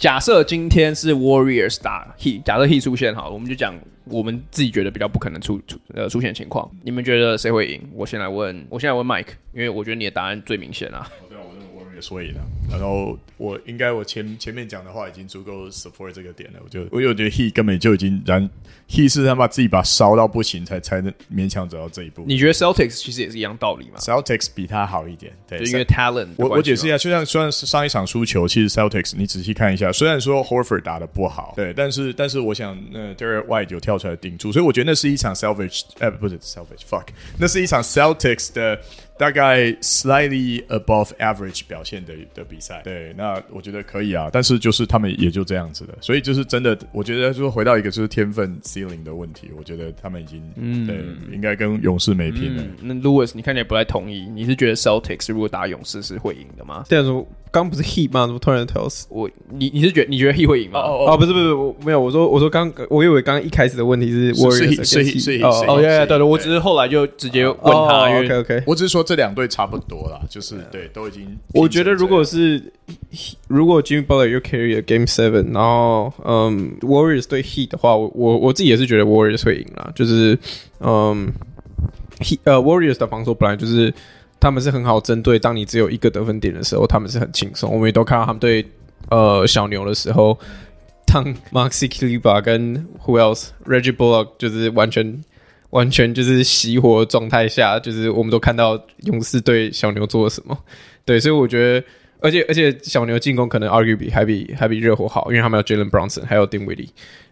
[0.00, 6.66] 假设今天是 Warriors 打 He，假设 He 出现好，我们就讲我们自己觉得比较不可能出出呃出现的情况。
[6.82, 7.86] 你们觉得谁会赢？
[7.92, 11.06] 我先来问，我先来问 Mike，因为我觉得你的答案最明显啊。
[11.28, 12.40] 对啊，我认为 Warriors 会赢的。
[12.70, 16.60] 然后我应该我前前面讲的话已经足够 support 这个点了。
[16.62, 18.48] 我就我又觉得 Heat 根本就已经燃
[18.88, 22.24] Heat 是他妈自己把烧到不行才才能勉强走到这一步。
[22.26, 26.28] 你觉得 Celtics 其实也是一样道理吗？Celtics 比他好一点，对，就因为 talent。
[26.36, 37.06] 我我解释一下，就像虽然是上一场输球，其实 Celtics 你仔细看一下，虽然说 Horford 打的不好，对，但是但是我想，那，Derek White 有跳出来顶住，所以我觉得那是一场 salvage，呃，不是 salvage，fuck，
[37.38, 38.80] 那是一场 Celtics 的
[39.18, 42.80] 大概 slightly above average 表现的的比赛。
[42.84, 51.02] 对，那我觉得可以啊，但是就是他们也就这样子的，所以就是真的，我觉得就是回到一个就是天分 ceiling 的问题，我觉得他们已经，嗯，对，
[51.34, 52.62] 应该跟勇士没拼了。
[52.62, 56.84] 嗯，那 Louis，你看起来不太同意，你是觉得 Celtics 如果打勇士是会赢的吗？
[56.88, 58.26] 这样说刚不是 Heat 吗？
[58.26, 59.04] 怎么突然 Tells？
[59.08, 60.80] 我你你是觉得你觉得 Heat 会赢吗？
[60.80, 68.62] 哦，不是不是，我没有，我说我说刚，我以为刚刚一开始的问题是 Warriors 是是是哦对对对，我只是后来就直接问他，因为 OK OK。
[68.66, 71.36] 我只是说这两队差不多啦，就是对，都已经。
[71.52, 72.72] 我觉得如果是是
[73.48, 80.38] 如果 Jimmy Butler 又 carry Game Seven，然后嗯 Warriors 对 Heat 的话，我我我自己也是觉得 Warriors 会赢啦，就是
[80.80, 81.32] 嗯
[82.18, 83.92] he 呃 Warriors 的防守本来就是
[84.38, 87.70] 他们是很好针对，当你只有一个得分点的时候，他们是很轻松。
[87.72, 88.66] 我们也都看到他们对
[89.10, 90.38] 呃小牛的时候，
[91.06, 95.22] 当 Maxi Cuba 跟 Who else Reggie Bullock 就是完全。
[95.70, 100.58] 完全就是熄火状态下，就是我们都看到勇士对小牛做了什么，
[101.04, 101.86] 对，所以我觉得，
[102.22, 106.90] 而且而且小牛进攻可能 argue 比还比还比热火好，因为他们有 Jalen Brunson 还有 Dinwiddie，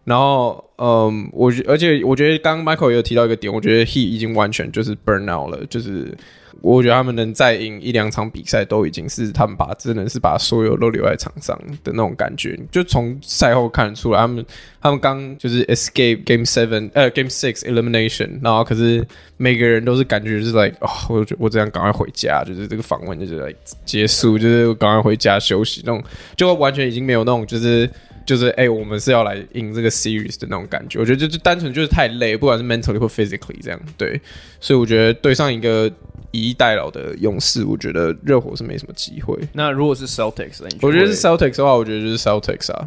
[0.08, 6.16] 然后嗯，我而且我觉得刚刚 Michael 也有提到一个点，我觉得 He 已经完全就是 burn out 了，就是。
[6.60, 12.58] 我觉得他们能再赢一两场比赛，都已经是他们把真的是把所有都留在场上的那种感觉。
[12.72, 14.44] 就从赛后看出来，他们
[14.80, 19.06] 他们刚就是 escape game seven 呃 game six elimination，然后可是
[19.36, 26.02] 每个人都是感觉就是 like 哦，我我这样赶快回家，就是这个访问就是 like 结束，就是赶快回家休息那种，
[26.36, 27.88] 就完全已经没有那种就是
[28.28, 31.00] 就是哎、欸，我们是要来赢这个 series 的那种感觉。
[31.00, 34.20] 我觉得就就单纯就是太累，不管是 mentally 或 physically 这样对，
[34.60, 35.90] 所以我觉得对上一个。
[36.30, 39.34] 以逸待劳的勇士，我觉得热火是没什么机会。
[39.54, 40.68] 那如果是 Celtics，呢？
[40.82, 42.86] 我觉得是 Celtics 的话，我觉得就是 Celtics 啊。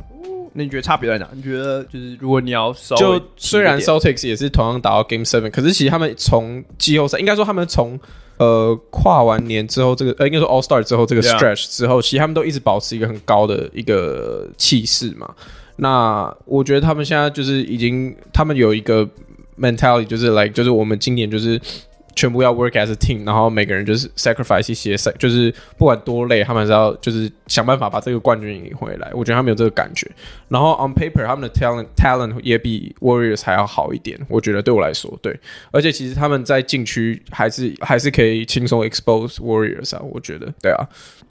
[0.54, 1.28] 那你觉得差别在哪？
[1.34, 8.00] 你觉得就是如果你要就虽然 Celtics 也是同样打到 Game Seven，可是其实他们从季后赛，应该说他们从
[8.42, 15.30] 呃跨完年之后，这个呃应该说 All Star 之后这个 Stretch 之后，其实他们都一直保持一个很高的一个气势嘛。
[15.76, 19.08] 那我觉得他们现在就是已经，他们有一个
[19.60, 21.62] mentality，就是 like 就是我们今年就是。
[22.16, 29.09] 全部要 work as a team，然后每个人就是 sacrifice 一些，就是不管多累，他们还是要就是想办法把这个冠军赢回来。
[29.14, 30.09] 我觉得他们有这个感觉。
[30.49, 34.20] 然后 on paper，他们的 talent talent 也比 Warriors 还要好一点。
[34.28, 35.39] 我觉得对我来说，对。
[35.72, 40.01] 而且其实他们在禁区还是还是可以轻松 expose Warriors 啊。
[40.12, 40.88] 我觉得，对啊。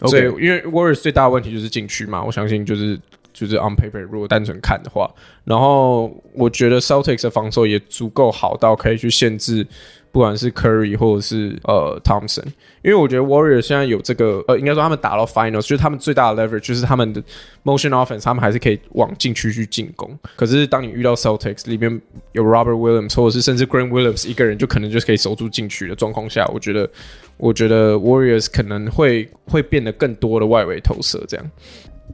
[0.06, 2.98] 所以因为 Warriors 最大的问题就是禁区嘛，我相信就是
[3.32, 5.10] 就是 on paper 如果单纯看的话，
[5.44, 9.66] 然后我觉得 Celtics 的防守也足够好到可以去限制。
[10.12, 12.46] 不管是 Curry 或者是呃 Thompson，
[12.82, 17.22] 因为我觉得 Warriors 现在有这个呃，应该说他们打到 Finals，就是他们最大的 leverage 就是他们的
[17.64, 20.18] motion offense，他们还是可以往禁区去进攻。
[20.36, 22.00] 可是当你遇到 Celtics 里面
[22.32, 26.90] 有 Robert Williams 或者是甚至 Grant Williams 一个人就可能就可以守住禁区的状况下，我觉得
[27.36, 31.50] 我觉得 Warriors 可能会会变得更多的外围投射这样。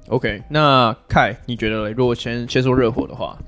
[0.08, 3.38] OK，那 Kai 你觉得如果先先说热火的话？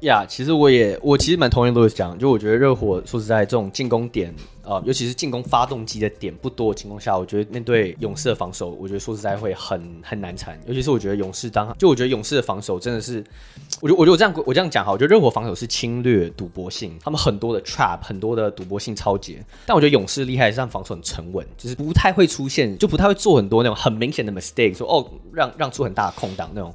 [0.00, 4.32] 呀其实我也我其实蛮同意 Louis 讲，就我觉得热火说实在，这种进攻点、
[4.62, 10.56] 呃，尤其是进攻发动机的点不多的情况下，我觉得面对勇士的防守，我觉得说实在会很很难缠。
[10.66, 13.24] 尤其是我觉得勇士当就我觉得勇士的防守真的是，
[13.80, 19.36] 我觉得我觉得我这样我这样讲哈，我觉得热火防守是侵略赌博性，他们很多的 trap，很多的赌博性超级。
[19.66, 26.72] 但我觉得勇士厉害是他们防守很沉稳，就是不太会出现，就不太会做很多那种很明显的 mistake，说哦让让出很大的空档那种。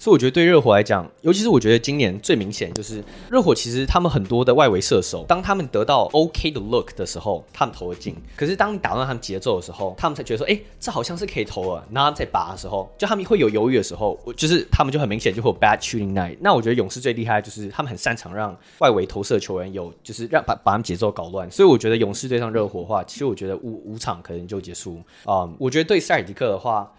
[0.00, 8.16] 所以我觉得对热火来讲，尤其是我觉得今年最明显就是热火其实他们很多的外围射手，当他们得到 OK 的 look 的时候，他们投得进。
[8.34, 11.86] 可是当你打乱他们节奏的时候，他们才觉得说，哎，这好像是可以投了。
[11.92, 16.38] 然后在拔的时候，就他们会有犹豫的时候，就是他们就很明显就会有 bad shooting night。
[16.40, 21.50] 那我觉得勇士最厉害就是他们很擅长让外围投射球员有，就是让把把他们节奏搞乱。
[21.50, 24.98] 所以我觉得勇士对上热火的话，其实我觉得五五场可能就结束。
[25.26, 26.90] 啊、我觉得对塞尔迪克的话。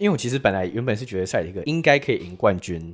[0.00, 2.92] 因为我其实本来原本是觉得塞尔提克应该可以赢冠军，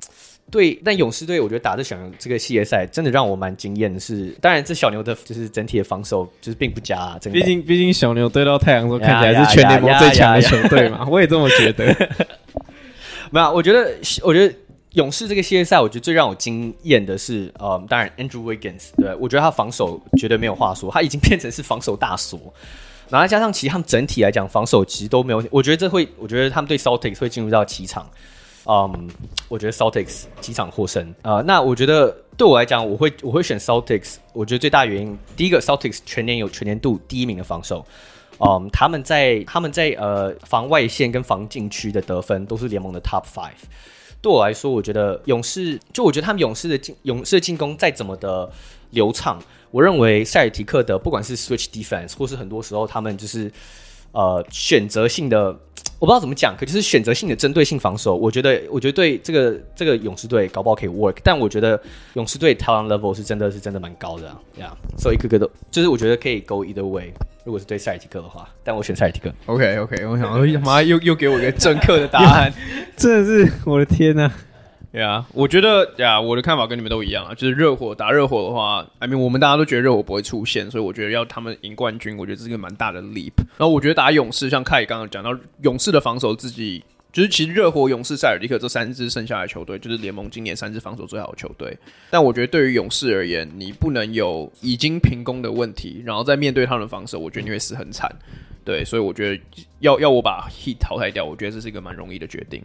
[0.50, 11.86] 对，但勇士队我觉得打这小牛这个系列赛真的让我蛮惊艳的是，当然这小牛的就是整体的防守就是并不佳啊，毕竟毕竟小牛对到太阳的时候看起来是全联盟最强的球队嘛，我也这么觉得。
[13.30, 14.54] 没有，我觉得我觉得
[14.94, 22.52] 勇士这个系列赛，我觉得最让我惊艳的是，呃，当然 Andrew Wiggins，对，我觉得他防守绝对没有话说，他已经变成是防守大锁。
[23.08, 28.08] 然后加上，其实他们整体来讲防守其实都没有，我觉得这会，我觉得他们对 Celtics 会进入到七场，
[28.64, 29.08] 嗯，
[29.48, 31.40] 我觉得 Celtics 七场获胜、呃。
[31.42, 34.16] 那我觉得对我来讲，我会我会选 Celtics。
[34.32, 37.86] 我觉得最大原因，第一个 Celtics 全年有全年度第一名的防守，
[38.40, 43.52] 嗯，他们在他们在呃防外线跟防禁区的得分都是联盟的 Top Five。
[44.20, 48.50] 对我来说，我觉得勇士就我觉得他们勇士的进勇士的进攻再怎么的
[48.90, 49.40] 流畅。
[49.70, 53.50] 我认为塞尔提克的不管是 switch defense 或是很多时候他们就是
[54.12, 55.48] 呃选择性的，
[55.98, 58.16] 我不知道怎么讲，可就是选择性的针对性防守。
[58.16, 61.80] 我觉得，我觉得对这个这个勇士队搞不好可以 work，但我觉得
[62.14, 64.26] 勇士队 talent level 是真的是真的蛮高的
[64.58, 64.76] 呀、啊。
[64.96, 67.12] 所以一个个都就是我觉得可以 go either way。
[67.44, 69.32] 如果是对塞尔提克的话，但我选塞尔提克。
[69.46, 72.52] OK OK，我想说妈又又给我一个政客的答案，
[72.96, 74.32] 真的是我的天呐、啊！
[74.96, 77.34] 对啊，我觉得呀，我的看法跟你们都一样啊。
[77.34, 83.34] 就是热火打热火的话，I mean，我们大家都觉得热火不会出现，所以我觉得要他们赢冠军，我觉得这是一个蛮大的 leap。
[83.58, 86.82] 然后我觉得打勇士，像凯刚刚讲到，勇士的防守自己
[87.12, 91.76] 就是其实热火、勇士、塞尔提克这三支剩下的球队，就是联盟今年三支防守最好的球队。
[92.08, 98.10] 但我觉得对于勇士而言，你不能有已经平攻的问题，然后再面对他们的防守，我觉得你会死很惨。
[98.66, 99.40] 对，所以我觉得
[99.78, 102.60] 要要我把 Heat 淘汰掉，我觉得这是一个蛮容易的决定。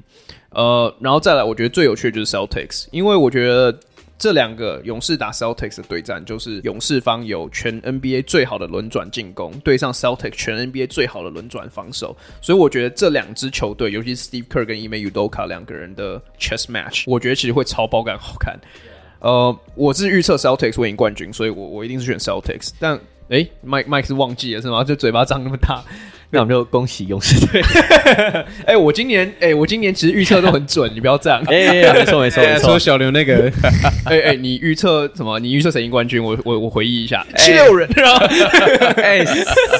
[0.50, 3.80] 呃，然后再来，我觉得最有趣的就是 Celtics，因为我觉得
[4.18, 16.66] 这两个勇士打 Celtics 的对战，就是勇士方有全 NBA 最好的轮转进攻，对上 Celtics 全 NBA 最好的轮转防守，所以我觉得这两支球队，尤其是 Steve Kerr 跟 Ime Udoka 两个人的 Chess
[16.66, 18.60] Match，我觉得其实会超爆感好看。
[19.20, 23.00] 呃，我是预测 Celtics 会赢冠军，所以我我一定是选 Celtics，但。
[23.32, 24.84] 哎，Mike Mike 是忘记了是吗？
[24.84, 25.82] 就嘴巴张那么大，
[26.30, 27.62] 那我们就恭喜勇士队。
[28.68, 31.42] 哎，我今年哎，我今年其实预测都很准，你不要这样。
[31.48, 32.72] 哎，没错没错 没错。
[32.72, 33.50] 说小刘那个，
[34.04, 35.40] 哎哎，你预测什么？
[35.40, 36.22] 你预测谁赢冠军？
[36.22, 37.88] 我我我回忆一下，七六人。
[38.98, 39.26] 哎，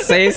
[0.02, 0.32] 谁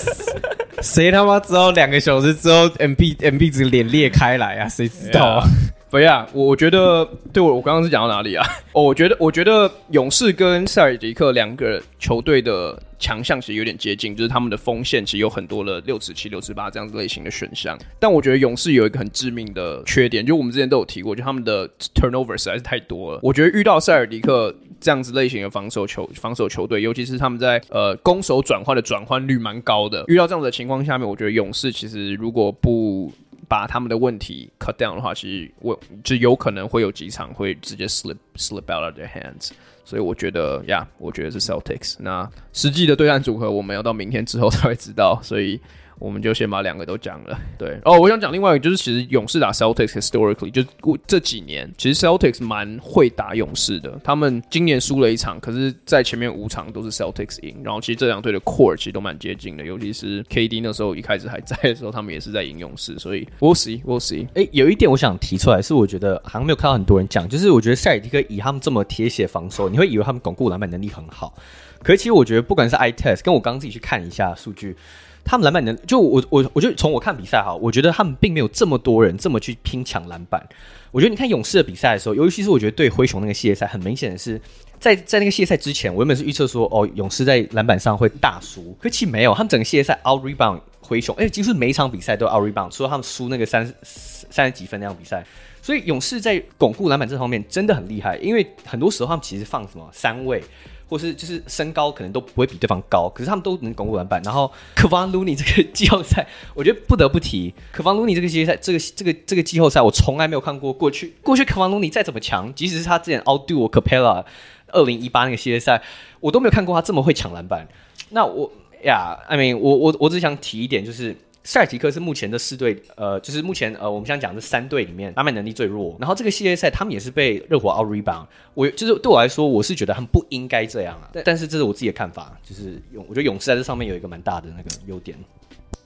[0.83, 4.69] 谁他妈知道两个小时之后，MB MB 这个脸裂开来啊？
[4.69, 5.47] 谁知道啊？
[5.95, 8.45] 不呀，我我觉得，对我我刚刚是讲到哪里啊？
[8.75, 17.79] 哦，我觉得我觉得勇士跟塞尔迪克两个球队的强项其实有点接近，就是他们的锋线其实有很多的六尺七、六尺八这样子类型的选项。
[18.01, 23.21] 但我觉得勇士有一个很致命的缺点，就我们之前都有提过，就他们的 turnover 实在是太多了。
[23.23, 33.13] 我觉得遇到塞尔迪克这样子类型的防守球防守球队，尤其是他们在呃攻守转换的转换率蛮高的，遇到这样子的情况下面，我觉得勇士其实如果不
[33.49, 39.51] 把他们的问题 cut down 的话，其实我就有可能会有几场会直接 slip slip out of their hands，
[39.85, 41.97] 所以我觉得呀，我觉得是 Celtics。
[41.99, 45.61] 那实际的对战组合，我们要到明天之后才会知道，所以。
[45.99, 47.39] 我们就先把两个都讲了。
[47.57, 50.63] 对哦，我想讲另外一个，就是其实勇士打 Celtics historically 就
[51.07, 53.99] 这几年，其实 Celtics 蛮会打勇士的。
[54.03, 57.63] 他们今年输了一场，可是在前面五场都是 Celtics 赢。
[57.65, 62.99] 然后其实这两队的 core 其实都蛮接近的，尤其是 KD 那时候一开始还在的时候，他们也是在赢勇士。
[62.99, 64.27] 所以 we'll see，we'll see。
[64.35, 71.35] 哎，有一点我想提出来，是我觉得好像没有看到很多人讲，就是我觉得塞尔提克以他们这么铁血防守，你会以为他们巩固篮板能力很好，
[71.83, 74.77] 可是其实我觉得不管是 I test，跟我刚刚自己去看一下数据。
[75.25, 80.47] 他们篮板能就我我我觉得从我看比赛哈，我觉得他们并没有这么多人这么去拼抢篮板。
[80.91, 84.41] 我觉得你看勇士的比赛的时候，尤其是我觉得对灰熊那个系列赛，很明显的是
[84.79, 95.25] 在在那个系列赛之前，我原本是预测说哦，勇士在篮板上会大输，可其没有，他们整个系列赛 out rebound 灰熊，哎，几乎每一场比赛都 out rebound，除了他们输那个三三十几分那样比赛。
[95.61, 100.45] 所以勇士在巩固篮板这方面真的很厉害，因为很多时候他们其实放什么三位。
[100.89, 104.21] 或是就是身高可能都不会比对方高，可是他们都能巩固篮板。
[104.25, 110.73] 然后科方卢尼这个季后赛，我觉得不得不提科方卢尼这个季后赛，这个这个这个季后赛我从来没有看过。
[110.73, 114.25] 过去过去科方卢尼再怎么强，即使是他之前 outdo 我 capella
[114.69, 115.81] 二零一八那个系列赛，
[116.21, 117.67] 我都没有看过他这么会抢篮板。
[118.11, 118.51] 那我
[118.85, 125.95] 呀，I mean，我我我只想提一点，就是塞尔提克是目前的四队，呃，就是目前呃，我们想讲的三队里面篮板能力最弱。
[126.01, 128.27] 然后这个系列赛他们也是被热火 out rebound。
[128.55, 131.11] 我就是对我来说，我是觉得他们不应该这样啊。
[131.25, 135.17] 但是这是我自己的看法，就是勇，我觉得勇士在这上面有一个蛮大的那个优点。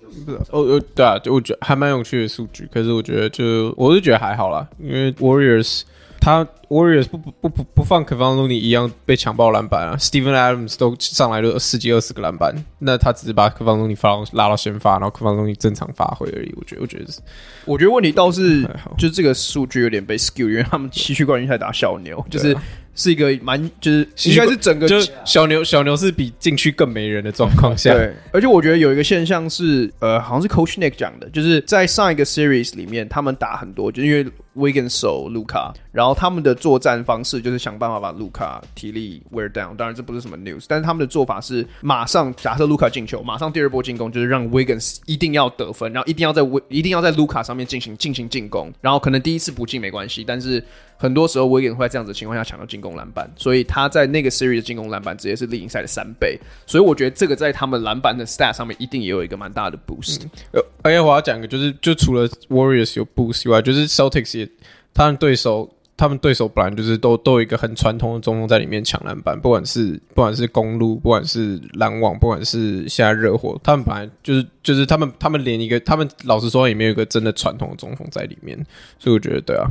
[0.00, 2.68] 不是哦哦，对啊，就我觉得还蛮有趣的数据。
[2.72, 5.82] 可是我觉得就我是觉得还好啦，因为 Warriors。
[6.20, 13.88] 他 Warriors 不不不不不放 k e v i n Looney 一样被抢爆篮板啊，Steven Adams 都上来了十几二十个篮板，那他只是把 k e v i
[13.88, 16.54] n 发拉到先发，然后 k e v i n Looney 正常发挥而已。
[16.56, 17.20] 我觉得，我觉得是，
[17.64, 18.62] 我觉得问题倒是
[18.96, 22.56] 就是这个数据有点被 skew，因为他们西区冠军赛打小牛，就是。
[22.98, 34.26] 是一个蛮就是应该是整个就小牛小牛是比禁区更没人的状况下，对，而且我觉得有一个现象是，呃，好像是 Coach Nick 讲的，就是在上一个 Series 里面，他们打很多，就因为
[34.56, 39.76] Wiggins 守卢卡，然后他们的作战方式就是想办法把卢卡体力 wear down。
[39.76, 50.60] 当然这不是什么 news，但是他们的做法是马上假设卢卡进球，马上第二波进攻就是让 Wiggins 一定要得分，然后一定要在一定要在卢卡上面进行进行进攻，然后可能第一次不进没关系，但是。
[51.00, 56.36] 很多时候，威廉会在这样子的情况下抢到进攻篮板，所以他在那个 series 的进攻篮板直接是例行赛的三倍。
[56.66, 60.22] 所以我觉得这个在他们篮板的 stat 上面一定也有一个蛮大的 boost。
[60.52, 64.50] 呃、嗯，而且我要讲一个，就是就除了 Warriors 有 boost 以外，就是 Celtics 也，
[64.92, 78.58] 他们对手，他们对手本来就是都都有一个很传统的中锋在里面抢篮板，不管是不管是公路，不管是篮网，不管是现在热火，他们本来就是就是他们他们连一个，他们老实说也没有一个真的传统的中锋在里面，
[78.98, 79.70] 所以我觉得对啊。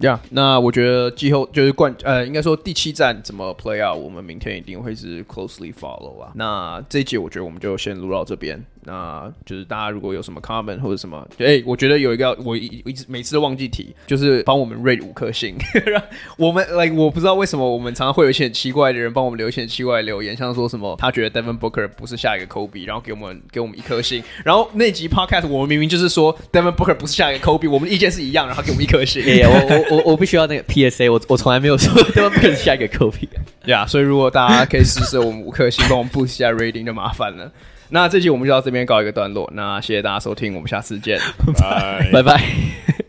[0.00, 6.32] 呀，yeah, 那我觉得季后就是冠呃，应该说第七站怎么 play out，我们明天一定会是 closely follow 啊。
[6.34, 8.64] 那这一集我觉得我们就先录到这边。
[8.86, 15.56] 那就是大家如果有什么 comment 或者什么，哎、欸，我觉得有一个我一一直每次都忘记提，就是帮我们 rate 五颗星。
[16.36, 24.22] 我们 like 我不知道为什么我们常常会有一些很奇怪的人帮我们留一些很奇怪的留言，像说什么他觉得 Devin Booker 不是下一个 Kobe，然后给我们给我们一颗星。
[24.44, 29.22] 然后那集 podcast 我们明明就是说 Devin Booker 不是下一个 Kobe，我们的意见是一样，然后给我们一颗星。
[29.22, 33.28] Yeah, 我 我我我必须要那个 PSA，我我从来没有说 Devin Booker 是下一个 copy。
[33.66, 37.50] 呀，yeah, 所以如果大家可以试试我们五颗星，帮我们 boost 一下 rating 就麻烦了。
[37.90, 39.50] 那这集我们就到这边告一个段落。
[39.54, 41.18] 那谢谢大家收听，我们下次见，
[41.58, 43.03] 拜拜拜。